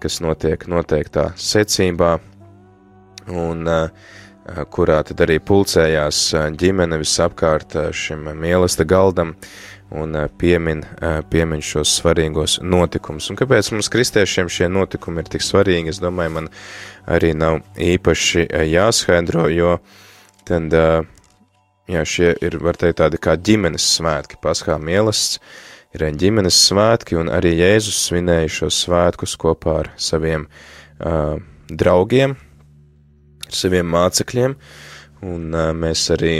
kas 0.00 0.20
notiek 0.24 0.64
noteiktā 0.70 1.28
secībā, 1.36 2.16
un 3.28 3.68
kurā 4.72 5.02
tad 5.04 5.20
arī 5.26 5.36
pulcējās 5.44 6.22
ģimene 6.58 6.96
visapkārt 7.02 7.76
šim 7.92 8.30
mīlesta 8.40 8.88
galdam, 8.88 9.34
un 9.90 10.14
eh, 10.14 10.28
piemin, 10.38 10.84
eh, 11.00 11.20
piemin 11.30 11.62
šos 11.64 11.92
svarīgos 12.00 12.58
notikumus. 12.62 13.30
Un 13.30 13.38
kāpēc 13.40 13.72
mums 13.72 13.88
kristiešiem 13.92 14.50
šie 14.52 14.68
notikumi 14.68 15.24
ir 15.24 15.30
tik 15.32 15.44
svarīgi, 15.44 15.94
es 15.94 16.02
domāju, 16.02 16.34
man 16.36 16.50
arī 17.08 17.34
nav 17.36 17.62
īpaši 17.74 18.44
eh, 18.46 18.66
jāskaidro, 18.68 19.48
jo 19.52 19.78
tad, 20.48 20.74
jā, 21.88 22.04
šie 22.04 22.34
ir, 22.44 22.58
var 22.62 22.78
teikt, 22.80 23.00
tādi 23.02 23.20
kā 23.20 23.36
ģimenes 23.36 23.86
svētki, 23.96 24.38
paskā 24.42 24.78
mielasts, 24.82 25.40
ir 25.96 26.04
ģimenes 26.20 26.58
svētki, 26.68 27.16
un 27.20 27.32
arī 27.32 27.56
Jēzus 27.58 28.04
svinēja 28.08 28.52
šos 28.60 28.82
svētkus 28.84 29.36
kopā 29.40 29.80
ar 29.84 29.90
saviem 29.96 30.46
uh, 30.48 31.36
draugiem, 31.68 32.36
ar 33.48 33.60
saviem 33.62 33.88
mācekļiem, 33.92 34.56
un 35.28 35.52
uh, 35.54 35.70
mēs 35.76 36.08
arī 36.14 36.38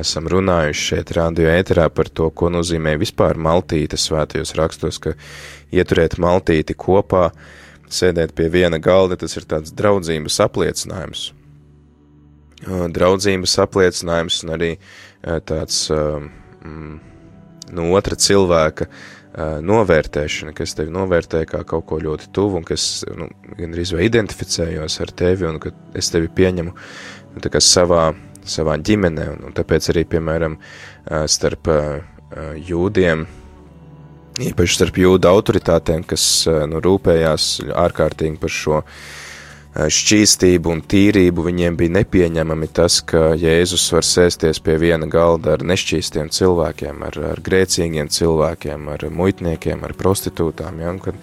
esam 0.00 0.28
runājuši 0.30 0.86
šeit 0.94 1.10
radio 1.16 1.50
ēterā 1.52 1.88
par 1.92 2.08
to, 2.08 2.30
ko 2.30 2.48
nozīmē 2.52 2.96
vispār 3.00 3.36
maltīte 3.36 3.98
svētajos 4.00 4.54
rakstos, 4.58 4.98
ka 4.98 5.12
ieturēt 5.74 6.16
maltīti 6.18 6.74
kopā, 6.74 7.28
sēdēt 7.90 8.32
pie 8.38 8.48
viena 8.48 8.80
galda, 8.82 9.18
tas 9.20 9.36
ir 9.36 9.46
tāds 9.50 9.74
draudzības 9.76 10.40
apliecinājums. 10.46 11.30
Draudzības 12.66 13.56
apliecinājums 13.64 14.42
un 14.44 14.54
arī 14.56 14.70
tāds 15.48 15.86
no 17.70 17.86
otra 17.96 18.18
cilvēka 18.20 18.88
novērtēšana, 19.64 20.52
kas 20.56 20.74
tevi 20.76 20.92
novērtē 20.92 21.44
kā 21.48 21.62
kaut 21.64 21.86
ko 21.88 22.00
ļoti 22.02 22.32
tuvu 22.34 22.58
un 22.60 22.66
kas 22.66 23.04
nu, 23.16 23.30
gandrīz 23.56 23.94
vai 23.94 24.08
identificējos 24.08 24.98
ar 25.04 25.12
tevi 25.16 25.46
un 25.48 25.60
ka 25.62 25.70
es 25.96 26.10
tevi 26.12 26.28
pieņemu 26.34 26.74
nu, 26.74 27.60
savā 27.62 28.10
savā 28.50 28.76
ģimenē, 28.80 29.26
un, 29.34 29.44
un 29.48 29.56
tāpēc 29.56 29.90
arī, 29.92 30.04
piemēram, 30.08 30.56
starp 31.30 31.70
jūdiem, 32.70 33.24
īpaši 34.50 34.78
starp 34.78 35.00
jūdu 35.02 35.30
autoritātēm, 35.30 36.04
kas 36.08 36.24
nu, 36.70 36.82
rūpējās 36.84 37.50
ārkārtīgi 37.84 38.40
par 38.40 38.54
šo 38.54 38.82
šķīstību 39.70 40.72
un 40.72 40.80
tīrību, 40.82 41.44
viņiem 41.46 41.76
bija 41.78 41.94
nepieņemami 42.00 42.68
tas, 42.74 42.98
ka 43.06 43.36
Jēzus 43.38 43.84
var 43.94 44.06
sēsties 44.06 44.58
pie 44.64 44.74
viena 44.82 45.06
galda 45.06 45.54
ar 45.54 45.62
nešķīstiem 45.62 46.32
cilvēkiem, 46.34 47.04
ar, 47.06 47.18
ar 47.34 47.42
grēcīgiem 47.46 48.10
cilvēkiem, 48.10 48.88
ar 48.90 49.06
muitniekiem, 49.14 49.84
ar 49.86 49.94
prostitūtām, 49.94 50.82
ja, 50.82 50.90
un 50.90 50.98
kad 51.04 51.20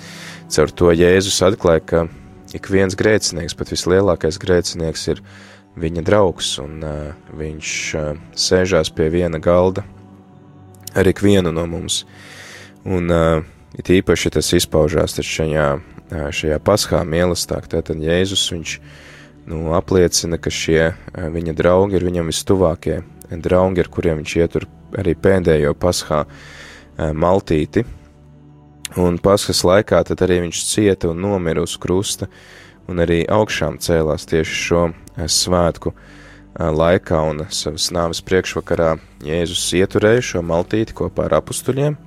caur 0.53 0.71
to 0.71 0.93
Jēzus 0.95 1.41
atklāja, 1.43 1.83
ka 1.83 2.05
ik 2.55 2.71
viens 2.71 2.95
grēcinieks, 2.95 3.57
pat 3.57 3.73
vislielākais 3.75 4.39
grēcinieks 4.39 5.05
ir 5.11 5.21
viņa 5.77 6.05
draugs, 6.07 6.55
un 6.63 6.79
uh, 6.87 7.11
viņš 7.37 7.75
uh, 7.99 8.09
sēžās 8.31 8.93
pie 8.95 9.11
viena 9.13 9.43
galda 9.43 9.83
ar 10.97 11.11
ikvienu 11.11 11.51
no 11.51 11.67
mums. 11.67 12.05
Un 12.87 13.11
uh, 13.11 13.43
it 13.77 13.91
īpaši 13.91 14.31
tas 14.39 14.53
izpaužās 14.55 15.19
šajā, 15.19 15.67
šajā 16.11 16.59
paskā 16.63 17.01
mīlestāk, 17.07 17.67
tātad 17.71 17.99
Jēzus 18.01 18.45
viņš 18.53 18.77
nu, 19.51 19.73
apliecina, 19.75 20.39
ka 20.39 20.51
šie 20.53 20.93
viņa 21.13 21.55
draugi 21.57 21.99
ir 21.99 22.07
viņam 22.07 22.31
vistuvākie 22.31 23.01
draugi, 23.31 23.83
ar 23.83 23.91
kuriem 23.91 24.21
viņš 24.21 24.35
ietur 24.39 24.67
arī 24.97 25.15
pēdējo 25.19 25.73
paskā 25.79 26.23
maltīti. 26.97 27.83
Un 28.97 29.19
paskas 29.19 29.65
laikā 29.67 29.99
tad 30.07 30.23
arī 30.23 30.39
viņš 30.45 30.63
cieta 30.63 31.11
un 31.11 31.19
nomira 31.21 31.61
uz 31.65 31.75
krusta, 31.77 32.29
un 32.87 33.03
arī 33.03 33.25
augšām 33.27 33.81
cēlās 33.83 34.25
tieši 34.31 34.61
šo 34.63 34.83
svētku 35.27 35.91
laikā 36.57 37.19
un 37.29 37.43
savas 37.53 37.91
nāves 37.93 38.23
priekšvakarā 38.25 38.95
Jēzus 39.27 39.67
ieturēja 39.77 40.23
šo 40.31 40.43
maltīti 40.45 40.95
kopā 40.97 41.27
ar 41.27 41.41
apstuļiem. 41.41 41.99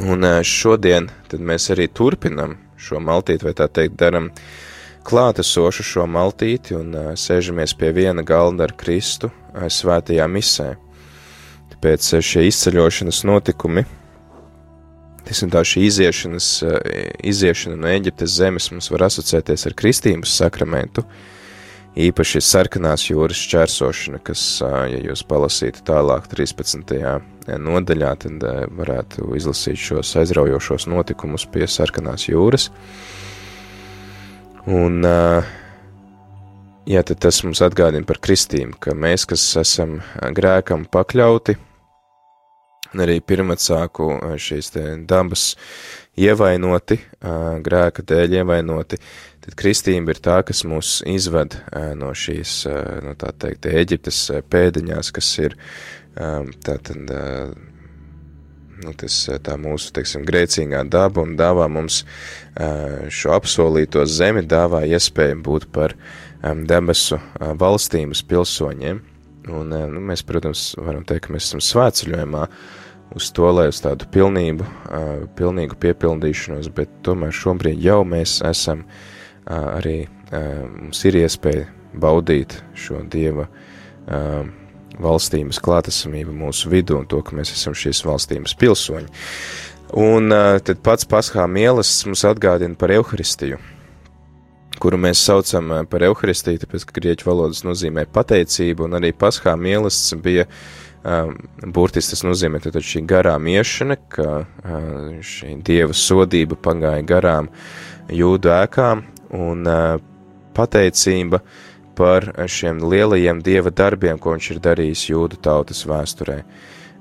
Un 0.00 0.24
šodien 0.46 1.10
mēs 1.36 1.68
arī 1.74 1.88
turpinam 1.92 2.56
šo 2.80 3.00
maltīti, 3.02 3.44
vai 3.44 3.52
tā 3.56 3.68
teikt, 3.68 3.98
daram 4.00 4.30
klātesošu 5.04 5.84
šo 5.84 6.06
maltīti 6.08 6.76
un 6.78 6.94
sēžamies 7.18 7.74
pie 7.76 7.90
viena 7.92 8.24
galda 8.24 8.64
ar 8.68 8.72
Kristu 8.78 9.28
svētajā 9.52 10.28
misē. 10.30 10.70
Tāpēc 11.74 12.08
šie 12.22 12.46
izceļošanas 12.48 13.24
notikumi, 13.28 13.84
Teiksim, 15.22 15.52
tā 15.54 15.60
šī 15.62 15.84
iziešanas, 15.86 16.46
iziešana 17.30 17.76
no 17.78 17.86
Eģiptes 17.86 18.32
zemes 18.40 18.64
mums 18.72 18.88
var 18.90 19.04
asociēties 19.06 19.68
ar 19.68 19.76
kristības 19.78 20.32
sakramentu, 20.40 21.04
uh, 21.04 21.31
īpaši 21.98 22.40
sarkanās 22.40 23.04
jūras 23.10 23.40
šķērsošana, 23.44 24.20
kas, 24.24 24.42
ja 24.62 25.00
jūs 25.10 25.24
palasītu 25.28 25.84
tālāk 25.88 26.28
13. 26.30 26.94
nodaļā, 27.60 28.12
tad 28.24 28.46
varētu 28.78 29.32
izlasīt 29.36 29.80
šos 29.80 30.14
aizraujošos 30.22 30.88
notikumus 30.88 31.44
pie 31.52 31.66
sarkanās 31.68 32.28
jūras. 32.30 32.70
Un, 34.70 35.02
jā, 36.86 37.02
tad 37.02 37.18
tas 37.26 37.42
mums 37.44 37.60
atgādina 37.66 38.08
par 38.08 38.22
kristīm, 38.22 38.72
ka 38.78 38.94
mēs, 38.96 39.26
kas 39.28 39.44
esam 39.60 39.98
grēkam 40.36 40.86
pakļauti, 40.88 41.58
arī 43.02 43.18
pirmacāku 43.24 44.14
šīs 44.40 44.72
dabas 45.08 45.50
ievainoti, 46.18 46.98
grēka 47.64 48.04
dēļ 48.04 48.38
ievainoti, 48.42 48.98
tad 49.42 49.56
kristība 49.58 50.12
ir 50.12 50.20
tā, 50.22 50.38
kas 50.46 50.62
mūs 50.68 51.00
izved 51.08 51.56
no 51.98 52.12
šīs, 52.16 52.62
no 53.06 53.14
tā 53.18 53.32
teikt, 53.32 53.68
Eģiptes 53.70 54.24
pēdiņās, 54.52 55.12
kas 55.16 55.30
ir 55.40 55.56
tātad, 56.14 57.14
nu, 58.82 58.92
tas, 59.00 59.16
tā 59.46 59.56
mūsu, 59.60 59.92
teiksim, 59.96 60.26
grēcīgā 60.28 60.84
daba 60.92 61.24
un 61.24 61.32
dāvā 61.40 61.68
mums 61.72 62.02
šo 63.08 63.32
apsolīto 63.38 64.04
zemi, 64.04 64.44
dāvā 64.44 64.84
iespēju 64.92 65.40
būt 65.46 65.70
par 65.72 65.96
debesu 66.42 67.20
valstības 67.40 68.24
pilsoņiem. 68.28 69.00
Un, 69.50 69.72
nu, 69.74 70.00
mēs, 70.06 70.22
protams, 70.22 70.68
varam 70.78 71.02
teikt, 71.02 71.24
ka 71.26 71.32
mēs 71.34 71.48
esam 71.48 71.62
svētceļojumā 71.66 72.44
uz 73.16 73.30
to, 73.34 73.48
lai 73.52 73.68
uz 73.70 73.80
tādu 73.84 74.06
pilnību, 74.12 74.66
pilnīgu 75.38 75.78
piepildīšanos, 75.82 76.70
bet 76.74 76.90
tomēr 77.06 77.34
šobrīd 77.34 77.80
jau 77.82 78.02
mēs 78.08 78.40
esam 78.48 78.84
uh, 78.86 79.12
arī 79.50 80.06
mums 80.32 81.02
ir 81.04 81.18
iespēja 81.22 81.66
baudīt 81.92 82.56
šo 82.78 83.02
Dieva 83.10 83.48
valstības 85.02 85.60
klātesamību 85.62 86.34
mūsu 86.36 86.70
vidū 86.72 86.98
un 87.00 87.06
to, 87.08 87.20
ka 87.24 87.36
mēs 87.36 87.52
esam 87.54 87.74
šīs 87.76 88.02
valstības 88.06 88.54
pilsoņi. 88.60 89.08
Un 89.98 90.32
tad 90.64 90.80
pats 90.84 91.04
paskā 91.08 91.44
mielasts 91.48 92.06
mums 92.06 92.24
atgādina 92.24 92.78
par 92.80 92.92
Euharistiju, 92.94 93.58
kuru 94.80 95.00
mēs 95.00 95.20
saucam 95.20 95.74
par 95.90 96.04
Euharistiju, 96.06 96.62
tāpēc, 96.62 96.86
ka 96.88 96.96
grieķu 96.96 97.28
valodas 97.28 97.60
nozīmē 97.66 98.06
pateicību, 98.12 98.88
un 98.88 98.96
arī 99.00 99.12
paskā 99.12 99.52
mielasts 99.60 100.14
bija 100.16 100.46
um, 100.48 100.56
burtiski 101.02 102.14
tas 102.14 102.22
nozīmē 102.26 102.60
šī 102.62 103.02
garām 103.10 103.48
iešana, 103.50 103.96
ka 104.08 104.28
uh, 104.42 104.46
šī 105.18 105.56
dieva 105.66 105.96
sodība 105.96 106.56
pagāja 106.56 107.02
garām 107.06 107.50
jūdu 108.12 108.52
ēkām, 108.54 109.02
un 109.32 109.66
pateicība 110.54 111.40
par 111.96 112.28
šiem 112.48 112.82
lielajiem 112.88 113.40
dieva 113.44 113.70
darbiem, 113.70 114.18
ko 114.18 114.34
viņš 114.34 114.50
ir 114.54 114.60
darījis 114.64 115.08
jūdu 115.10 115.40
tautas 115.44 115.84
vēsturē. 115.88 116.42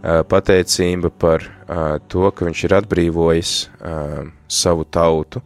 Pateicība 0.01 1.11
par 1.11 1.45
to, 2.09 2.31
ka 2.31 2.47
viņš 2.47 2.63
ir 2.65 2.75
atbrīvojis 2.79 3.53
savu 4.51 4.87
tautu, 4.89 5.43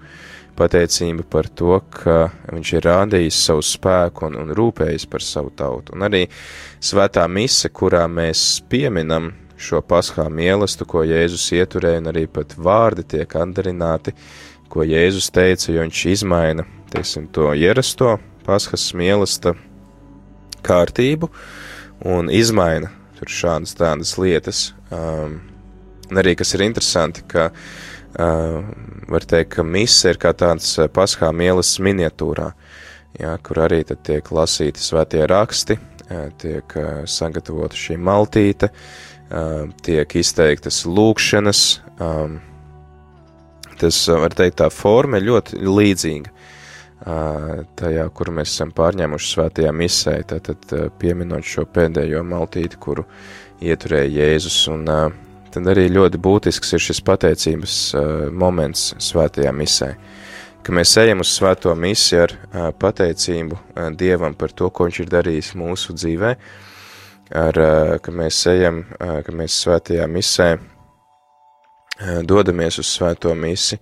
pateicība 0.58 1.26
par 1.30 1.50
to, 1.52 1.80
ka 1.94 2.30
viņš 2.52 2.74
ir 2.78 2.88
rādījis 2.88 3.40
savu 3.48 3.64
spēku 3.66 4.30
un, 4.30 4.38
un 4.44 4.54
rūpējis 4.58 5.08
par 5.12 5.26
savu 5.26 5.52
tautu. 5.56 5.96
Un 5.96 6.08
arī 6.08 6.26
svētā 6.84 7.26
mise, 7.32 7.70
kurā 7.70 8.06
mēs 8.12 8.64
pieminam 8.72 9.34
šo 9.58 9.82
paskā 9.86 10.28
mielastu, 10.32 10.88
ko 10.88 11.06
Jēzus 11.08 11.48
ieturēja, 11.56 12.02
un 12.04 12.12
arī 12.12 12.26
pat 12.32 12.58
vārdi 12.58 13.06
tiek 13.16 13.38
atdarināti, 13.40 14.16
ko 14.72 14.84
Jēzus 14.84 15.32
teica, 15.36 15.72
jo 15.72 15.86
viņš 15.86 16.04
izmaina, 16.12 16.66
teiksim, 16.92 17.30
to 17.32 17.54
ierasto 17.56 18.18
paskas 18.46 18.92
mielasta 18.98 19.56
kārtību 20.66 21.30
un 22.06 22.30
izmaina 22.34 22.92
tur 23.16 23.32
šādas 23.32 23.76
tādas 23.78 24.16
lietas. 24.20 24.70
Um, 24.94 25.40
un 26.10 26.22
arī, 26.22 26.36
kas 26.38 26.54
ir 26.56 26.66
interesanti, 26.66 27.24
ka 27.28 27.50
uh, 27.50 28.60
var 29.12 29.26
teikt, 29.26 29.56
ka 29.58 29.64
mise 29.64 30.14
ir 30.14 30.22
kā 30.22 30.34
tāds 30.38 30.76
paskā 30.94 31.32
mielas 31.36 31.76
miniatūrā, 31.80 32.52
jā, 33.20 33.34
kur 33.46 33.64
arī 33.66 33.84
tad 33.88 34.04
tiek 34.08 34.32
lasīti 34.32 34.84
svētie 34.84 35.26
raksti, 35.30 35.78
tiek 36.42 36.78
sagatavota 37.10 37.78
šī 37.80 37.98
maltīte, 37.98 38.70
uh, 38.70 39.16
tiek 39.86 40.16
izteiktas 40.16 40.84
lūkšanas. 40.86 41.62
Tas, 43.76 44.08
var 44.08 44.36
teikt, 44.36 44.60
tā 44.62 44.70
forma 44.72 45.20
ir 45.20 45.28
ļoti 45.30 45.60
līdzīga 45.66 46.32
tajā, 47.76 48.06
kur 48.16 48.32
mēs 48.34 48.54
esam 48.54 48.72
pārņēmuši 48.76 49.32
svētajā 49.34 49.74
misē, 49.76 50.16
tātad 50.30 50.72
pieminot 51.00 51.46
šo 51.46 51.66
pēdējo 51.68 52.24
maltīti, 52.26 52.80
kuru 52.80 53.04
ieturēja 53.62 54.08
Jēzus, 54.16 54.62
un 54.72 54.88
tad 55.56 55.72
arī 55.72 55.88
ļoti 55.94 56.20
būtisks 56.20 56.76
ir 56.76 56.84
šis 56.84 57.00
pateicības 57.08 57.76
moments 58.36 58.90
svētajā 59.00 59.54
misē, 59.56 59.94
ka 60.66 60.76
mēs 60.76 60.92
ejam 61.00 61.24
uz 61.24 61.32
svēto 61.32 61.72
misi 61.80 62.20
ar 62.20 62.34
pateicību 62.82 63.60
Dievam 63.96 64.36
par 64.36 64.52
to, 64.52 64.68
ko 64.70 64.90
viņš 64.90 65.02
ir 65.04 65.12
darījis 65.14 65.54
mūsu 65.56 65.96
dzīvē, 65.96 66.36
ar, 67.40 67.60
ka 68.04 68.16
mēs 68.16 68.42
ejam, 68.52 68.84
ka 69.00 69.36
mēs 69.36 69.62
svētajā 69.64 70.10
misē 70.12 70.50
dodamies 72.28 72.82
uz 72.84 72.92
svēto 72.92 73.32
misi 73.40 73.80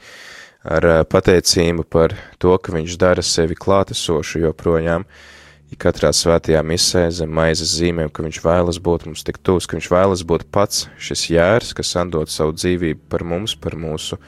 ar 0.64 0.86
pateicību 1.10 1.88
par 1.90 2.14
to, 2.38 2.54
ka 2.62 2.76
viņš 2.76 3.00
dara 3.02 3.26
sevi 3.26 3.58
klātesošu 3.58 4.46
joprojām, 4.46 5.08
ja 5.74 5.80
katrā 5.80 6.12
svētajā 6.14 6.62
misē 6.66 7.08
zem 7.12 7.32
maizes 7.34 7.74
zīmēm, 7.80 8.12
ka 8.14 8.24
viņš 8.24 8.40
vēlas 8.44 8.80
būt 8.84 9.08
mums 9.08 9.24
tik 9.26 9.40
tūs, 9.42 9.66
ka 9.66 9.78
viņš 9.78 9.90
vēlas 9.90 10.24
būt 10.26 10.46
pats 10.54 10.88
šis 11.02 11.30
jērs, 11.34 11.74
kas 11.74 11.96
andot 11.98 12.30
savu 12.30 12.54
dzīvību 12.54 13.02
par 13.10 13.26
mums, 13.26 13.56
par 13.58 13.76
mūsu 13.80 14.20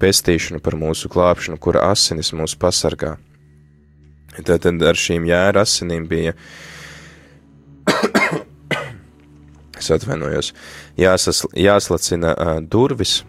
pestīšanu, 0.00 0.60
par 0.60 0.76
mūsu 0.76 1.08
glābšanu, 1.08 1.58
kura 1.58 1.86
asinis 1.90 2.32
mūs 2.36 2.56
pasargā. 2.60 3.16
Tātad 4.44 4.82
ar 4.82 4.98
šīm 4.98 5.28
jēra 5.30 5.62
asinīm 5.64 6.08
bija 6.10 6.34
es 9.80 9.90
atvainojos, 9.94 10.52
jāsas, 10.98 11.44
jāslacina 11.56 12.34
uh, 12.34 12.58
durvis, 12.60 13.22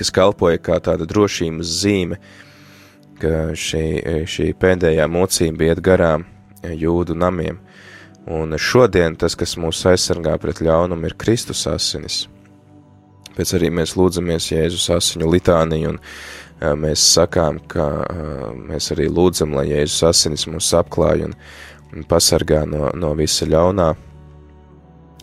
kas 0.00 0.10
kalpoja 0.10 0.58
kā 0.58 0.80
tāda 0.82 1.06
drošības 1.06 1.78
zīme, 1.84 2.18
ka 3.22 3.52
šī, 3.54 3.86
šī 4.26 4.50
pēdējā 4.58 5.06
mocība 5.12 5.70
iet 5.70 5.84
garām 5.84 6.31
jūdu 6.62 7.16
namiem. 7.18 7.58
Un 8.30 8.54
šodien 8.58 9.16
tas, 9.18 9.34
kas 9.38 9.56
mūs 9.58 9.82
aizsargā 9.90 10.36
pret 10.38 10.62
ļaunumu, 10.62 11.08
ir 11.08 11.18
Kristus 11.18 11.64
asinis. 11.66 12.26
Pēc 13.36 13.56
arī 13.56 13.72
mēs 13.72 13.96
lūdzamies 13.96 14.50
Jēzus 14.52 14.90
asiņu 14.94 15.30
litāniju 15.32 15.94
un 15.94 16.00
mēs 16.78 17.02
sakām, 17.16 17.58
ka 17.66 17.88
mēs 18.68 18.92
arī 18.94 19.08
lūdzam, 19.10 19.56
lai 19.56 19.70
Jēzus 19.72 20.06
asinis 20.12 20.46
mūs 20.46 20.70
apklāj 20.78 21.26
un, 21.26 21.36
un 21.96 22.06
pasargā 22.08 22.62
no, 22.68 22.92
no 22.94 23.14
visa 23.18 23.48
ļaunā, 23.48 23.90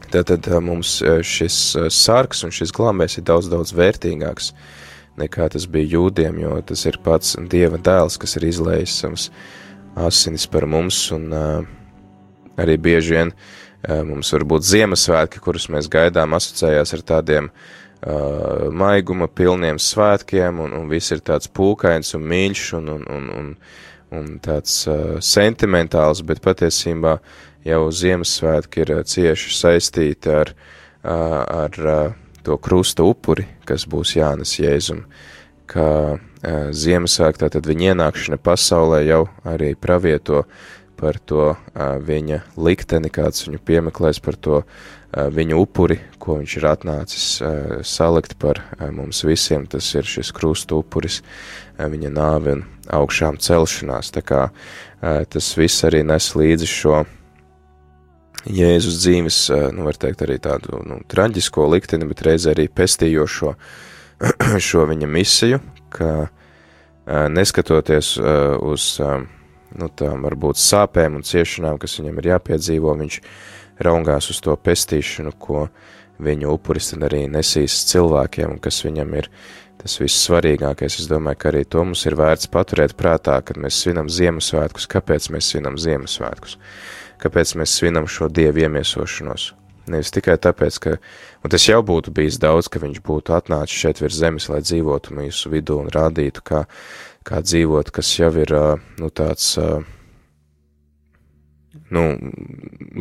Tātad 0.09 0.47
mums 0.65 0.95
šis 1.05 1.55
sarks 1.93 2.41
un 2.45 2.53
šis 2.53 2.71
glābējs 2.73 3.19
ir 3.19 3.25
daudz, 3.29 3.49
daudz 3.51 3.73
vērtīgāks 3.77 4.53
nekā 5.21 5.49
tas 5.53 5.67
bija 5.69 5.91
jūdiem, 5.93 6.39
jo 6.41 6.55
tas 6.65 6.85
ir 6.89 6.97
pats 7.05 7.35
Dieva 7.51 7.77
dēls, 7.77 8.17
kas 8.17 8.37
ir 8.39 8.47
izlējis 8.49 8.95
savus 9.03 9.27
asinis 9.95 10.47
par 10.49 10.67
mums, 10.69 10.97
un 11.15 11.33
uh, 11.33 11.65
arī 12.59 12.77
bieži 12.81 13.15
vien 13.15 13.33
uh, 13.33 14.01
mums 14.07 14.31
var 14.35 14.45
būt 14.53 14.67
Ziemassvētki, 14.67 15.41
kurus 15.43 15.69
mēs 15.73 15.89
gaidām, 15.91 16.35
asociējās 16.37 16.95
ar 16.97 17.03
tādiem 17.13 17.49
uh, 17.49 18.69
maiguma 18.71 19.27
pilniem 19.27 19.79
svētkiem, 19.81 20.61
un, 20.65 20.75
un 20.77 20.89
viss 20.91 21.15
ir 21.15 21.23
tāds 21.25 21.51
pūkains 21.51 22.15
un 22.17 22.25
mīļš 22.29 22.65
un, 22.79 22.93
un, 22.95 23.05
un, 23.17 23.29
un, 23.39 23.51
un 24.19 24.31
tāds 24.43 24.81
sentimentāls, 25.25 26.23
bet 26.25 26.41
patiesībā 26.45 27.19
jau 27.67 27.83
Ziemassvētki 27.91 28.85
ir 28.85 28.95
cieši 29.03 29.53
saistīti 29.57 30.31
ar, 30.31 30.55
ar 31.03 31.75
to 32.43 32.57
krusta 32.57 33.03
upuri, 33.05 33.45
kas 33.67 33.85
būs 33.89 34.15
Jānis 34.17 34.55
Jēzum, 34.57 35.03
ka 35.69 35.85
Ziemassvētki, 36.39 37.41
tātad 37.43 37.65
viņa 37.67 37.93
ienākšana 37.93 38.37
pasaulē 38.39 39.01
jau 39.03 39.25
arī 39.43 39.73
pravieto 39.75 40.45
par 40.99 41.19
to 41.19 41.53
viņa 41.75 42.41
likteni, 42.59 43.11
kāds 43.11 43.47
viņu 43.47 43.59
piemeklēs 43.67 44.21
par 44.23 44.37
to 44.39 44.61
viņa 45.11 45.57
upuri, 45.59 45.97
ko 46.21 46.37
viņš 46.39 46.55
ir 46.59 46.67
atnācis 46.69 47.27
salikt 47.87 48.37
par 48.39 48.61
mums 48.95 49.23
visiem, 49.27 49.65
tas 49.67 49.87
ir 49.95 50.07
šis 50.07 50.31
krusta 50.35 50.77
upuris, 50.79 51.21
viņa 51.79 52.11
nāve 52.13 52.55
un 52.55 52.65
augšām 52.87 53.39
celšanās, 53.39 54.11
tā 54.15 54.23
kā 54.23 54.43
tas 55.01 55.49
viss 55.57 55.87
arī 55.87 56.03
nes 56.07 56.33
līdzi 56.35 56.69
šo 56.69 57.03
Jēzus 58.47 59.01
dzīves, 59.01 59.37
nu, 59.75 59.83
var 59.83 59.97
teikt, 59.99 60.21
arī 60.23 60.37
tādu 60.39 60.79
nu, 60.87 61.01
traģisko 61.11 61.65
likteni, 61.73 62.07
bet 62.07 62.23
reizē 62.23 62.53
arī 62.53 62.69
pestījošo 62.71 63.51
šo 64.69 64.85
viņa 64.87 65.09
misiju, 65.11 65.59
ka 65.93 66.11
neskatoties 67.33 68.15
uz 68.65 68.89
nu, 68.99 69.87
tām 69.97 70.25
varbūt 70.25 70.59
sāpēm 70.61 71.19
un 71.19 71.25
ciešanām, 71.25 71.79
kas 71.81 71.99
viņam 71.99 72.19
ir 72.21 72.29
jāpiedzīvo, 72.33 72.95
viņš 72.99 73.21
raungās 73.85 74.29
uz 74.33 74.41
to 74.43 74.55
pestīšanu, 74.55 75.33
ko 75.39 75.67
viņa 76.19 76.51
upuris 76.51 76.91
tad 76.93 77.07
arī 77.07 77.23
nesīs 77.31 77.83
cilvēkiem, 77.89 78.57
un 78.57 78.61
kas 78.61 78.81
viņam 78.85 79.13
ir 79.21 79.29
tas 79.79 79.95
viss 80.01 80.25
svarīgākais. 80.27 80.99
Es 80.99 81.07
domāju, 81.07 81.39
ka 81.39 81.51
arī 81.53 81.63
to 81.63 81.85
mums 81.85 82.03
ir 82.09 82.17
vērts 82.19 82.49
paturēt 82.51 82.97
prātā, 82.99 83.37
kad 83.45 83.57
mēs 83.61 83.79
svinam 83.79 84.09
Ziemassvētkus. 84.11 84.89
Kāpēc 84.91 85.29
mēs 85.31 85.53
svinam 85.53 85.79
Ziemassvētkus? 85.79 86.57
kāpēc 87.19 87.55
mēs 87.59 87.75
svinam 87.79 88.07
šo 88.07 88.29
dievu 88.31 88.65
iemiesošanos. 88.65 89.53
Nevis 89.89 90.11
tikai 90.15 90.37
tāpēc, 90.41 90.79
ka, 90.83 90.95
un 91.43 91.53
tas 91.53 91.65
jau 91.67 91.79
būtu 91.85 92.13
bijis 92.15 92.39
daudz, 92.41 92.69
ka 92.71 92.81
viņš 92.83 92.99
būtu 93.05 93.35
atnācis 93.37 93.77
šeit 93.83 94.01
virs 94.03 94.19
zemes, 94.19 94.49
lai 94.51 94.61
dzīvotu 94.65 95.15
mūsu 95.17 95.51
vidū 95.53 95.79
un 95.83 95.89
rādītu, 95.93 96.43
kā, 96.45 96.65
kā 97.27 97.41
dzīvot, 97.45 97.91
kas 97.95 98.11
jau 98.17 98.31
ir, 98.41 98.53
nu, 99.01 99.09
tāds, 99.09 99.55
nu, 101.93 102.03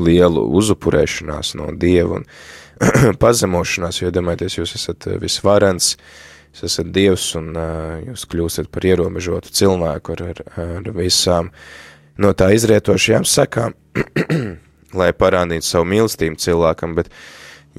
lielu 0.09 0.45
uzupurēšanās 0.61 1.55
no 1.59 1.73
dieva 1.77 2.21
un 2.21 2.27
pazemošanās, 3.23 4.03
jo, 4.03 4.13
domājieties, 4.15 4.61
jūs 4.61 4.77
esat 4.79 5.09
visvarens, 5.23 5.95
jūs 6.53 6.69
esat 6.71 6.93
dievs 6.95 7.33
un 7.39 7.53
jūs 8.09 8.25
kļūstat 8.31 8.71
par 8.73 8.87
ierobežotu 8.89 9.53
cilvēku 9.55 10.17
ar, 10.17 10.25
ar, 10.33 10.43
ar 10.65 10.91
visām 10.97 11.53
no 12.19 12.33
tā 12.35 12.53
izrietošajām 12.57 13.27
sekām, 13.29 13.77
lai 14.97 15.11
parādītu 15.13 15.67
savu 15.67 15.89
mīlestību 15.93 16.41
cilvēkam, 16.41 16.95
bet 16.99 17.11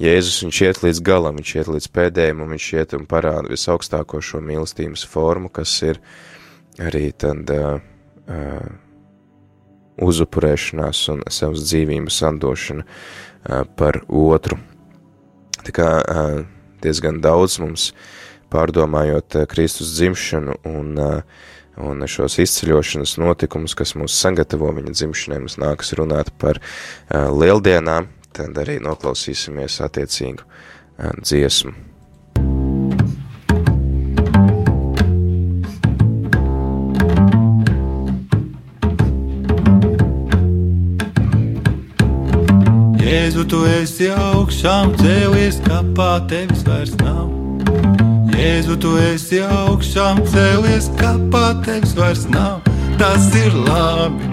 Jēzus 0.00 0.38
viņš 0.44 0.60
iet 0.64 0.82
līdz 0.84 1.00
galam, 1.04 1.40
viņš 1.40 1.54
iet 1.58 1.70
līdz 1.74 1.88
pēdējiem, 1.92 2.44
un 2.44 2.54
viņš 2.54 2.68
iet 2.78 2.94
un 2.96 3.06
parāda 3.10 3.50
visaugstāko 3.50 4.22
šo 4.24 4.40
mīlestības 4.44 5.04
formu, 5.10 5.50
kas 5.52 5.74
ir 5.84 6.00
arī 6.80 7.10
tad 7.12 7.50
uh, 7.52 7.82
uh, 8.30 8.70
uzupurēšanās 10.00 11.02
un 11.12 11.20
savas 11.28 11.66
dzīvības 11.66 12.22
atdošana 12.30 12.86
uh, 12.86 13.66
par 13.76 14.00
otru. 14.08 14.56
Tā 15.60 15.74
kā 15.76 15.90
uh, 16.00 16.40
diezgan 16.80 17.20
daudz 17.20 17.58
mums 17.60 17.90
pārdomājot 18.54 19.42
uh, 19.42 19.48
Kristus 19.50 19.92
dzimšanu 19.98 20.62
un 20.70 20.94
uh, 20.96 21.48
un 21.78 22.06
šos 22.10 22.38
izceļošanas 22.42 23.16
notikumus, 23.20 23.76
kas 23.78 23.94
mūs 23.98 24.16
sagatavo 24.18 24.72
viņa 24.76 24.96
dzimšanai, 24.96 25.42
mums 25.44 25.58
nākas 25.60 25.94
runāt 25.98 26.32
par 26.40 26.60
lieldienām, 27.10 28.10
tad 28.36 28.58
arī 28.62 28.80
noklausīsimies 28.82 29.80
attiecīgu 29.86 30.46
dziesmu. 31.20 31.76
Jēzu, 43.00 43.42
tu 43.50 43.64
esi 43.66 44.10
augšām 44.14 44.94
cēlies, 45.00 45.58
kapā 45.66 46.12
tevis 46.30 46.62
vairs 46.68 46.94
nav. 47.02 47.49
Jēzu, 48.40 48.74
tu 48.80 48.90
esi 48.96 49.42
augšām 49.44 50.22
cēlies, 50.32 50.86
kapā 50.96 51.50
tevis 51.60 51.90
vairs 51.92 52.22
nav. 52.32 52.62
Tas 52.96 53.26
ir 53.36 53.52
labi, 53.66 54.30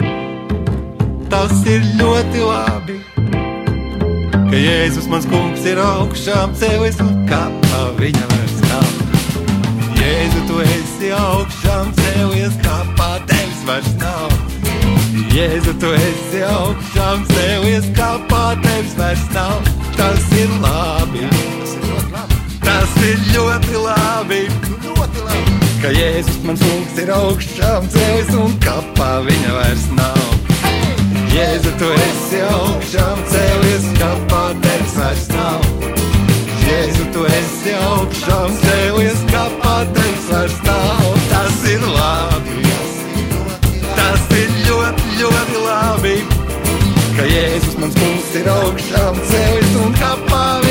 tas 1.28 1.52
ir 1.68 1.84
ļoti 2.00 2.46
labi. 2.46 2.96
Ka 4.48 4.62
Jēzus 4.62 5.10
mans 5.12 5.28
kungs 5.28 5.68
ir 5.68 5.82
augšām 5.84 6.56
cēlies 6.56 7.02
un 7.04 7.12
kapā 7.28 7.82
viņa 8.00 8.30
vairs 8.32 8.58
nav. 8.70 8.88
Jēzu, 10.00 10.44
tu 10.48 10.64
esi 10.64 11.12
augšām 11.18 11.92
cēlies, 12.00 12.56
kapā 12.64 13.10
tevis 13.28 13.66
vairs 13.68 13.92
nav. 14.00 14.38
Jēzu, 15.36 15.76
tu 15.84 15.92
esi 16.00 16.48
augšām 16.48 17.28
cēlies, 17.34 17.92
kapā 18.00 18.46
tevis 18.64 18.96
vairs 19.02 19.28
nav. 19.36 19.67
Ir 23.08 23.22
ļoti 23.32 23.80
labi. 23.80 24.42
Ļoti 24.84 25.24
labi. 25.24 25.56
Ka 25.82 25.92
Jēzus 25.94 26.40
mans 26.44 26.64
kungs 26.64 27.00
ir 27.00 27.12
augšām 27.14 27.88
cēlies 27.94 28.34
un 28.36 28.56
kapā 28.64 29.12
viņa 29.28 29.54
vairs 29.56 29.86
nav. 29.96 30.26
Jēzu, 31.32 31.74
tu 31.80 31.90
esi 31.94 32.42
augšām 32.48 33.22
cēlies, 33.32 33.86
kapā 34.00 34.44
tevis 34.64 34.96
vairs 34.98 35.28
nav. 35.36 35.68
Jēzu, 36.66 37.06
tu 37.14 37.26
esi 37.30 37.76
augšām 37.78 38.56
cēlies, 38.64 39.22
kapā 39.32 39.76
tevis 39.96 40.30
vairs 40.32 40.58
nav. 40.68 41.06
Tas 41.32 41.62
ir 41.74 41.86
labi. 41.94 42.74
Tas 43.94 44.28
ir 44.42 44.58
ļoti, 44.66 45.12
ļoti 45.22 45.64
labi. 45.68 46.18
Ka 47.18 47.30
Jēzus 47.32 47.78
mans 47.82 48.02
kungs 48.02 48.34
ir 48.42 48.52
augšām 48.58 49.22
cēlies 49.32 49.78
un 49.86 49.96
kapā 50.02 50.42
viņa 50.42 50.66
vairs 50.66 50.67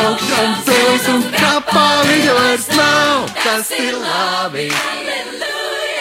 augšām 0.00 0.52
cēlies 0.66 1.08
un 1.12 1.24
kapā 1.34 1.86
viņa 2.08 2.36
vairs 2.38 2.68
nav. 2.74 3.24
Tas 3.44 3.70
ir 3.78 3.96
labi. 4.02 4.68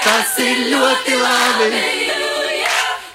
Tas 0.04 0.36
ir 0.44 0.66
ļoti 0.74 1.18
labi. 1.22 1.72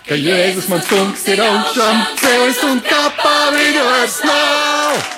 Ka 0.09 0.16
Jēzus 0.16 0.70
mans 0.72 0.89
kungs 0.89 1.26
ir 1.29 1.43
augšām 1.45 2.03
cēlies 2.22 2.64
un 2.70 2.83
kapā 2.87 3.39
viņa 3.59 3.87
vairs 3.91 4.20
nav. 4.24 5.17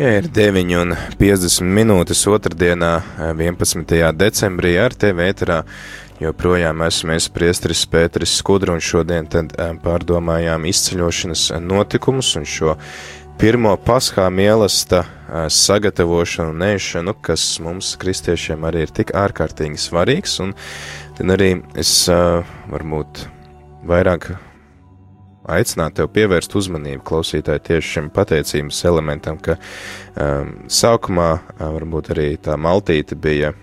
Ja 0.00 0.14
ir 0.16 0.30
9,50 0.32 1.66
minūtes 1.76 2.22
otrdienā, 2.32 3.02
11. 3.36 3.82
decembrī, 4.16 4.70
ar 4.80 4.94
tevi 4.96 5.26
ēterā 5.28 5.58
joprojām 6.22 6.80
esmu 6.86 7.18
es 7.18 7.26
priesteris 7.28 7.82
Pēteris 7.84 8.38
Skudru, 8.40 8.78
un 8.78 8.80
šodien 8.80 9.28
tad 9.28 9.52
eh, 9.60 9.74
pārdomājām 9.82 10.64
izceļošanas 10.72 11.44
notikumus 11.60 12.32
un 12.40 12.48
šo 12.48 12.78
pirmo 13.42 13.74
paskā 13.76 14.24
mielasta 14.32 15.02
eh, 15.04 15.50
sagatavošanu 15.52 16.56
un 16.56 16.68
ēšanu, 16.70 17.18
kas 17.20 17.50
mums, 17.60 17.92
kristiešiem, 18.00 18.64
arī 18.64 18.86
ir 18.86 18.96
tik 19.02 19.12
ārkārtīgi 19.12 19.84
svarīgs, 19.84 20.40
un 20.40 20.56
tad 21.20 21.36
arī 21.36 21.58
es 21.76 21.92
eh, 22.08 22.54
varbūt 22.72 23.26
vairāk 23.84 24.32
aicināt 25.48 25.96
tev 25.98 26.10
pievērst 26.14 26.54
uzmanību 26.58 27.04
klausītāji 27.06 27.64
tieši 27.70 27.94
šim 27.94 28.10
pateicības 28.14 28.82
elementam, 28.90 29.38
ka 29.40 29.56
um, 29.56 30.54
sākumā 30.68 31.30
uh, 31.38 31.64
varbūt 31.76 32.12
arī 32.14 32.28
tā 32.42 32.56
maltīte 32.60 33.16
bija 33.16 33.54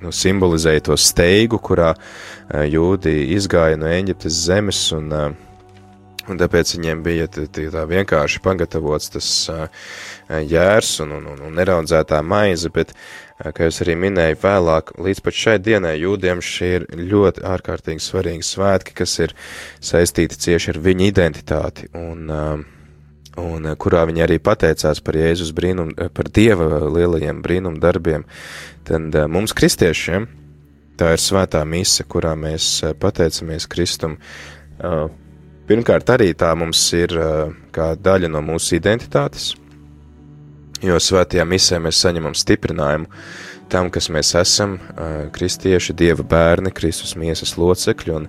nu, 0.00 0.12
simbolizēja 0.14 0.88
to 0.90 0.98
steigu, 0.98 1.60
kurā 1.62 1.92
uh, 1.94 2.64
jūdi 2.66 3.14
izgāja 3.36 3.78
no 3.80 3.90
Eģiptes 3.90 4.42
zemes, 4.48 4.82
un, 4.96 5.12
uh, 5.14 5.49
un 6.30 6.38
tāpēc 6.40 6.74
viņiem 6.76 7.02
bija 7.04 7.28
tā 7.30 7.84
vienkārši 7.90 8.42
pagatavots 8.44 9.12
tas 9.16 9.30
jērs 10.30 10.92
un, 11.04 11.16
un, 11.18 11.28
un, 11.34 11.44
un 11.48 11.58
neraudzētā 11.58 12.20
maize, 12.22 12.70
bet, 12.74 12.94
kā 13.40 13.68
jūs 13.68 13.82
arī 13.84 13.96
minēju 14.06 14.40
vēlāk, 14.42 14.94
līdz 15.00 15.22
pat 15.26 15.38
šai 15.42 15.56
dienai 15.62 15.96
jūdiem 16.00 16.42
šie 16.44 16.72
ir 16.78 16.88
ļoti 16.96 17.44
ārkārtīgi 17.50 18.04
svarīgi 18.04 18.46
svētki, 18.46 18.96
kas 19.02 19.16
ir 19.26 19.36
saistīti 19.82 20.38
cieši 20.46 20.74
ar 20.74 20.82
viņu 20.88 21.08
identitāti, 21.10 21.88
un, 21.98 22.26
uh, 22.30 22.66
un 23.40 23.70
kurā 23.80 24.04
viņi 24.10 24.26
arī 24.26 24.40
pateicās 24.42 25.02
par 25.04 25.18
Jēzus 25.18 25.54
brīnum, 25.56 25.94
par 26.14 26.28
Dieva 26.32 26.84
lielajiem 26.90 27.40
brīnum 27.44 27.80
darbiem, 27.82 28.26
tad 28.88 29.16
mums 29.30 29.56
kristiešiem 29.56 30.28
tā 31.00 31.14
ir 31.16 31.22
svētā 31.22 31.62
mise, 31.64 32.04
kurā 32.04 32.34
mēs 32.36 32.80
pateicamies 33.00 33.68
Kristum. 33.70 34.18
Pirmkārt, 35.70 36.08
arī 36.10 36.32
tā 36.34 36.48
mums 36.58 36.80
ir 36.98 37.12
uh, 37.14 37.52
kā 37.70 37.92
daļa 37.94 38.26
no 38.34 38.40
mūsu 38.42 38.74
identitātes, 38.74 39.52
jo 40.82 40.96
svētajā 40.98 41.44
misē 41.46 41.78
mēs 41.78 42.00
saņemam 42.02 42.34
stiprinājumu 42.34 43.06
tam, 43.70 43.86
kas 43.94 44.08
mēs 44.10 44.32
esam, 44.40 44.74
uh, 44.80 45.28
kristieši, 45.30 45.94
dieva 46.00 46.26
bērni, 46.26 46.72
Kristus 46.74 47.14
miesas 47.14 47.54
locekļi, 47.54 48.16
un 48.16 48.26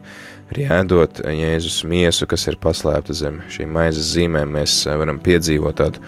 arī 0.54 0.68
ēdot 0.78 1.24
Jēzus 1.34 1.80
miesu, 1.90 2.30
kas 2.30 2.46
ir 2.46 2.60
paslēpta 2.62 3.18
zem 3.18 3.42
šīm 3.50 3.74
maizes 3.74 4.14
zīmēm, 4.14 4.54
mēs 4.60 4.78
uh, 4.86 5.00
varam 5.02 5.18
piedzīvot 5.26 5.82
tādu 5.82 6.06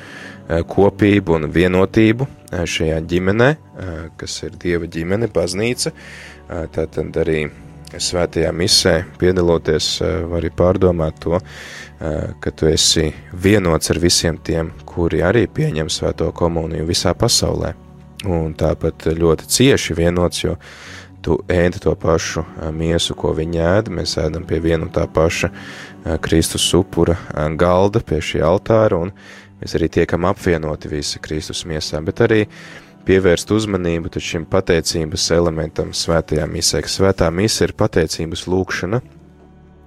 kopību 0.70 1.40
un 1.40 1.50
vienotību 1.56 2.30
šajā 2.52 3.02
ģimenē, 3.10 3.52
kas 4.20 4.42
ir 4.44 4.58
dieva 4.60 4.86
ģimene, 4.92 5.32
baznīca, 5.34 5.96
tātad 6.76 7.24
arī 7.24 7.46
svētajā 8.00 8.52
misē 8.56 8.96
piedaloties, 9.22 9.96
uh, 10.02 10.24
var 10.32 10.42
arī 10.42 10.52
pārdomāt 10.58 11.22
to, 11.24 11.38
uh, 11.38 12.34
ka 12.40 12.52
tu 12.52 12.70
esi 12.72 13.10
vienots 13.34 13.94
ar 13.94 14.02
visiem 14.02 14.38
tiem, 14.38 14.74
kuri 14.86 15.24
arī 15.26 15.48
pieņem 15.48 15.92
svēto 15.92 16.32
komuniju 16.36 16.88
visā 16.90 17.14
pasaulē 17.18 17.74
un 18.30 18.54
tāpat 18.56 19.10
ļoti 19.18 19.48
cieši 19.52 19.96
vienots, 19.98 20.44
jo 20.44 20.58
tu 21.24 21.38
ēdi 21.52 21.80
to 21.84 21.94
pašu 22.00 22.44
ā, 22.44 22.70
miesu, 22.76 23.16
ko 23.20 23.34
viņi 23.36 23.64
ēda. 23.64 23.94
Mēs 24.00 24.18
ēdam 24.20 24.46
pie 24.48 24.60
viena 24.64 24.88
un 24.88 24.92
tā 24.94 25.06
paša 25.08 25.50
Kristus 26.24 26.66
upura 26.76 27.16
galda, 27.60 28.04
pie 28.04 28.20
šī 28.24 28.44
altāra, 28.44 29.00
un 29.00 29.14
mēs 29.62 29.76
arī 29.80 29.90
tiekam 30.00 30.28
apvienoti 30.28 30.92
visi 30.92 31.22
Kristus 31.24 31.64
miesā, 31.70 32.02
bet 32.04 32.24
arī 32.26 32.42
pievērst 33.08 33.52
uzmanību 33.52 34.12
šim 34.20 34.46
pateicības 34.50 35.30
elementam 35.36 35.92
svētajā 35.96 36.48
misē, 36.50 36.84
ka 36.84 36.92
svētā 36.92 37.30
mise 37.32 37.68
ir 37.68 37.76
pateicības 37.78 38.48
lūkšana, 38.48 39.04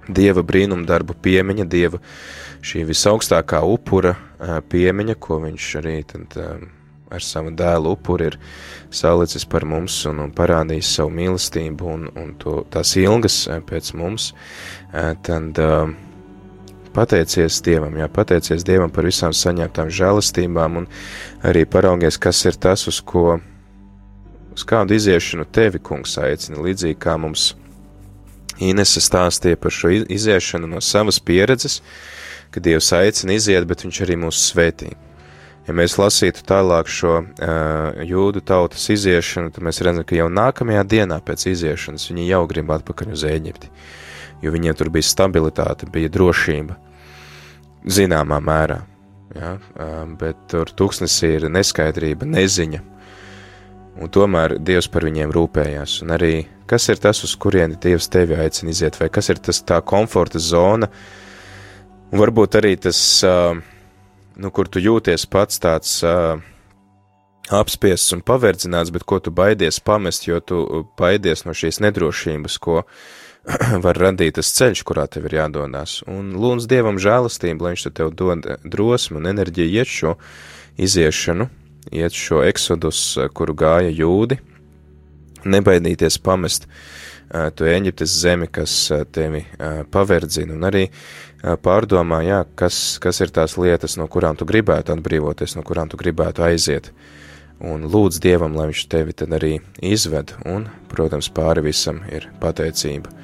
Dieva 0.07 0.39
brīnumdarbu 0.39 1.17
piemiņa, 1.19 1.65
Dieva 1.67 1.99
šī 2.63 2.85
visaugstākā 2.87 3.59
upura 3.67 4.13
piemiņa, 4.71 5.17
ko 5.19 5.41
viņš 5.43 5.65
arī 5.81 5.97
tad 6.07 6.37
ar 7.11 7.23
savu 7.23 7.51
dēlu 7.55 7.93
upuri 7.95 8.29
ir 8.31 8.37
salicis 8.91 9.45
par 9.47 9.65
mums 9.67 9.99
un, 10.09 10.19
un 10.25 10.33
parādījis 10.35 10.93
savu 10.99 11.13
mīlestību 11.15 11.91
un, 11.93 12.07
un 12.19 12.33
to, 12.41 12.61
tās 12.71 12.95
ilgas 12.99 13.45
pēc 13.67 13.93
mums, 13.99 14.33
tad 15.27 15.61
pateicies 16.97 17.61
Dievam, 17.65 17.93
jā, 17.99 18.07
pateicies 18.09 18.65
Dievam 18.65 18.91
par 18.93 19.05
visām 19.05 19.35
saņemtām 19.35 19.91
žēlastībām 19.93 20.81
un 20.81 20.89
arī 21.45 21.67
paraugies, 21.69 22.17
kas 22.17 22.41
ir 22.49 22.57
tas, 22.57 22.87
uz 22.89 22.99
ko, 23.05 23.37
uz 24.55 24.65
kādu 24.67 24.97
iziešanu 24.97 25.45
tevi, 25.53 25.81
kungs, 25.83 26.17
aicina, 26.21 26.61
līdzīgi 26.65 26.97
kā 27.05 27.17
mums 27.21 27.51
Inese 28.57 29.03
stāstīja 29.05 29.59
par 29.61 29.73
šo 29.73 29.91
iziešanu 30.09 30.65
no 30.71 30.79
savas 30.81 31.19
pieredzes, 31.21 31.83
ka 32.49 32.63
Dievs 32.63 32.89
aicina 32.97 33.35
iziet, 33.37 33.67
bet 33.69 33.83
viņš 33.85 33.99
arī 34.01 34.17
mūs 34.17 34.39
svētī. 34.47 34.95
Ja 35.67 35.75
mēs 35.77 35.97
lasītu 35.99 36.41
tālāk 36.47 36.89
šo 36.89 37.19
uh, 37.19 38.01
jūdu 38.07 38.41
tautas 38.41 38.87
iziešanu, 38.89 39.51
tad 39.53 39.67
mēs 39.67 39.83
redzam, 39.85 40.07
ka 40.07 40.17
jau 40.17 40.29
nākamajā 40.31 40.85
dienā 40.95 41.19
pēc 41.27 41.45
iziešanas 41.51 42.07
viņi 42.09 42.29
jau 42.31 42.41
grib 42.49 42.71
atpakaļ 42.73 43.13
uz 43.13 43.27
Eģipti, 43.27 43.69
jo 44.41 44.55
viņiem 44.55 44.79
tur 44.79 44.89
bija 44.95 45.05
stabilitāte, 45.05 45.91
bija 45.91 46.09
drošība 46.09 46.79
zināmā 47.87 48.39
mērā. 48.43 48.81
Ja? 49.35 49.55
Bet 50.19 50.47
tur 50.51 50.69
tūkstnesī 50.69 51.33
ir 51.37 51.47
neskaidrība, 51.51 52.27
neziņa. 52.29 52.83
Un 53.97 54.11
tomēr 54.13 54.59
Dievs 54.61 54.89
par 54.93 55.07
viņiem 55.07 55.33
rūpējās. 55.33 56.01
Un 56.05 56.13
arī 56.13 56.33
kas 56.69 56.89
ir 56.91 56.99
tas, 57.01 57.23
uz 57.23 57.33
kurieni 57.39 57.79
Dievs 57.81 58.09
tevi 58.11 58.37
aicina 58.37 58.73
iziet, 58.73 58.99
vai 58.99 59.09
kas 59.13 59.31
ir 59.31 59.41
tas 59.41 59.61
tā 59.65 59.79
komforta 59.85 60.39
zona, 60.39 60.89
un 62.11 62.21
varbūt 62.21 62.59
arī 62.59 62.75
tas, 62.81 62.99
nu, 63.23 64.51
kur 64.53 64.69
tu 64.69 64.83
jūties 64.83 65.25
pats 65.31 65.63
tāds 65.63 65.95
apspiests 67.47 68.11
un 68.15 68.23
paverdzināts, 68.27 68.91
bet 68.91 69.07
ko 69.07 69.21
tu 69.23 69.31
baidies 69.31 69.79
pamest, 69.79 70.27
jo 70.27 70.41
tu 70.43 70.83
baidies 70.99 71.45
no 71.47 71.55
šīs 71.55 71.79
nedrošības, 71.85 72.59
ko 72.59 72.83
var 73.85 73.97
radīt 73.99 74.35
tas 74.37 74.49
ceļš, 74.57 74.83
kurā 74.87 75.05
tev 75.11 75.27
ir 75.29 75.37
jādodas. 75.39 76.01
Un 76.11 76.33
lūdz 76.39 76.67
Dievam 76.69 76.99
žēlastību, 76.99 77.63
lai 77.63 77.73
Viņš 77.75 77.87
tev 77.95 78.11
dod 78.17 78.47
drosmu 78.67 79.21
un 79.21 79.29
enerģiju 79.31 79.79
iet 79.79 79.91
šo 79.91 80.15
iziešanu, 80.77 81.47
iet 81.95 82.15
šo 82.15 82.43
eksodus, 82.47 83.01
kuru 83.37 83.55
gāja 83.57 83.93
jūdi, 83.93 84.39
nebaidīties 85.47 86.19
pamest 86.23 86.67
to 87.27 87.67
Eģiptes 87.67 88.13
zemi, 88.21 88.47
kas 88.51 88.73
tevi 89.15 89.43
paverdzina, 89.91 90.55
un 90.55 90.67
arī 90.67 90.85
pārdomā, 91.63 92.21
jā, 92.27 92.41
kas, 92.59 92.97
kas 93.03 93.19
ir 93.23 93.31
tās 93.35 93.57
lietas, 93.59 93.97
no 93.99 94.07
kurām 94.11 94.39
tu 94.39 94.47
gribētu 94.47 94.95
atbrīvoties, 94.95 95.55
no 95.55 95.63
kurām 95.67 95.91
tu 95.91 95.99
gribētu 95.99 96.43
aiziet. 96.47 96.91
Un 97.63 97.87
lūdz 97.89 98.19
Dievam, 98.21 98.55
lai 98.59 98.69
Viņš 98.69 98.83
tevi 98.91 99.15
tad 99.17 99.31
arī 99.33 99.55
izved, 99.81 100.35
un, 100.45 100.67
protams, 100.91 101.31
pāri 101.33 101.63
visam 101.71 102.03
ir 102.11 102.27
pateicība 102.43 103.15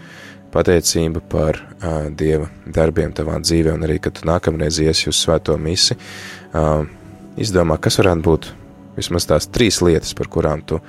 pateicība 0.54 1.22
par 1.30 1.60
uh, 1.60 2.10
Dieva 2.14 2.50
darbiem 2.66 3.14
tavā 3.16 3.40
dzīvē, 3.42 3.74
un 3.76 3.86
arī, 3.88 4.00
kad 4.04 4.18
tu 4.20 4.28
nākamreiz 4.30 4.80
iesi 4.84 5.10
uz 5.12 5.20
svēto 5.20 5.58
misi, 5.62 5.98
uh, 5.98 6.84
izdomā, 7.42 7.80
kas 7.82 8.00
varētu 8.02 8.26
būt 8.28 8.50
vismaz 8.98 9.28
tās 9.30 9.50
trīs 9.50 9.82
lietas, 9.84 10.14
par 10.18 10.30
kurām 10.34 10.62
tu 10.66 10.80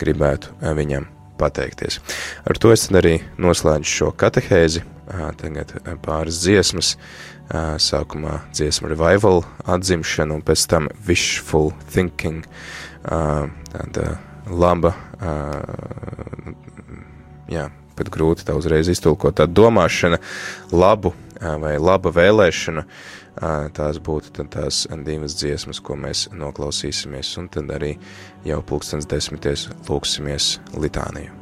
gribētu 0.00 0.52
uh, 0.56 0.72
viņam 0.76 1.06
pateikties. 1.38 2.00
Ar 2.46 2.58
to 2.58 2.72
es 2.74 2.88
arī 2.94 3.18
noslēdzu 3.42 3.90
šo 3.90 4.10
katehēzi, 4.18 4.84
uh, 4.84 5.30
tagad 5.38 5.76
pāris 6.04 6.42
dziesmas, 6.42 6.94
uh, 6.96 7.74
sākumā 7.78 8.40
dziesma 8.54 8.90
revival 8.92 9.44
atzimšana, 9.64 10.38
un 10.38 10.44
pēc 10.46 10.66
tam 10.70 10.90
wishful 11.08 11.72
thinking, 11.94 12.46
uh, 13.06 13.46
tāda 13.70 14.18
laba, 14.50 14.94
uh, 15.18 16.52
jā, 17.50 17.70
pat 17.98 18.10
grūti 18.14 18.46
tā 18.46 18.56
uzreiz 18.58 18.90
iztulkot. 18.92 19.36
Tā 19.38 19.48
domāšana 19.50 20.20
labu 20.72 21.14
vai 21.40 21.74
laba 21.78 22.12
vēlēšana, 22.14 22.84
tās 23.76 24.00
būtu 24.04 24.46
tās 24.52 24.84
divas 25.06 25.36
dziesmas, 25.40 25.82
ko 25.82 25.98
mēs 25.98 26.28
noklausīsimies, 26.32 27.34
un 27.42 27.50
tad 27.52 27.72
arī 27.74 27.94
jau 28.46 28.62
pulkstens 28.66 29.08
desmities 29.10 29.68
lūksimies 29.88 30.58
litāniju. 30.78 31.40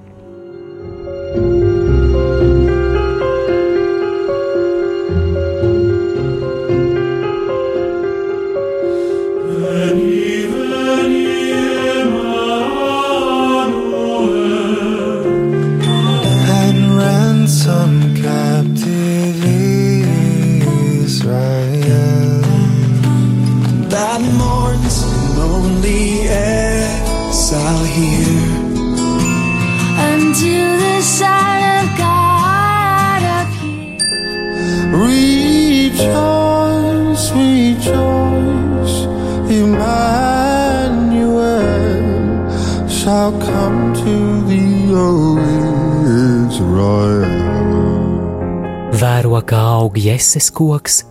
Kā 49.52 49.60
aug 49.68 49.98
jēses 50.00 50.46
koks 50.56 51.02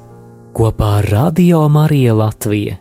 kopā 0.57 0.87
ar 1.03 1.07
Radio 1.13 1.59
Mariju 1.69 2.15
Latviju. 2.17 2.80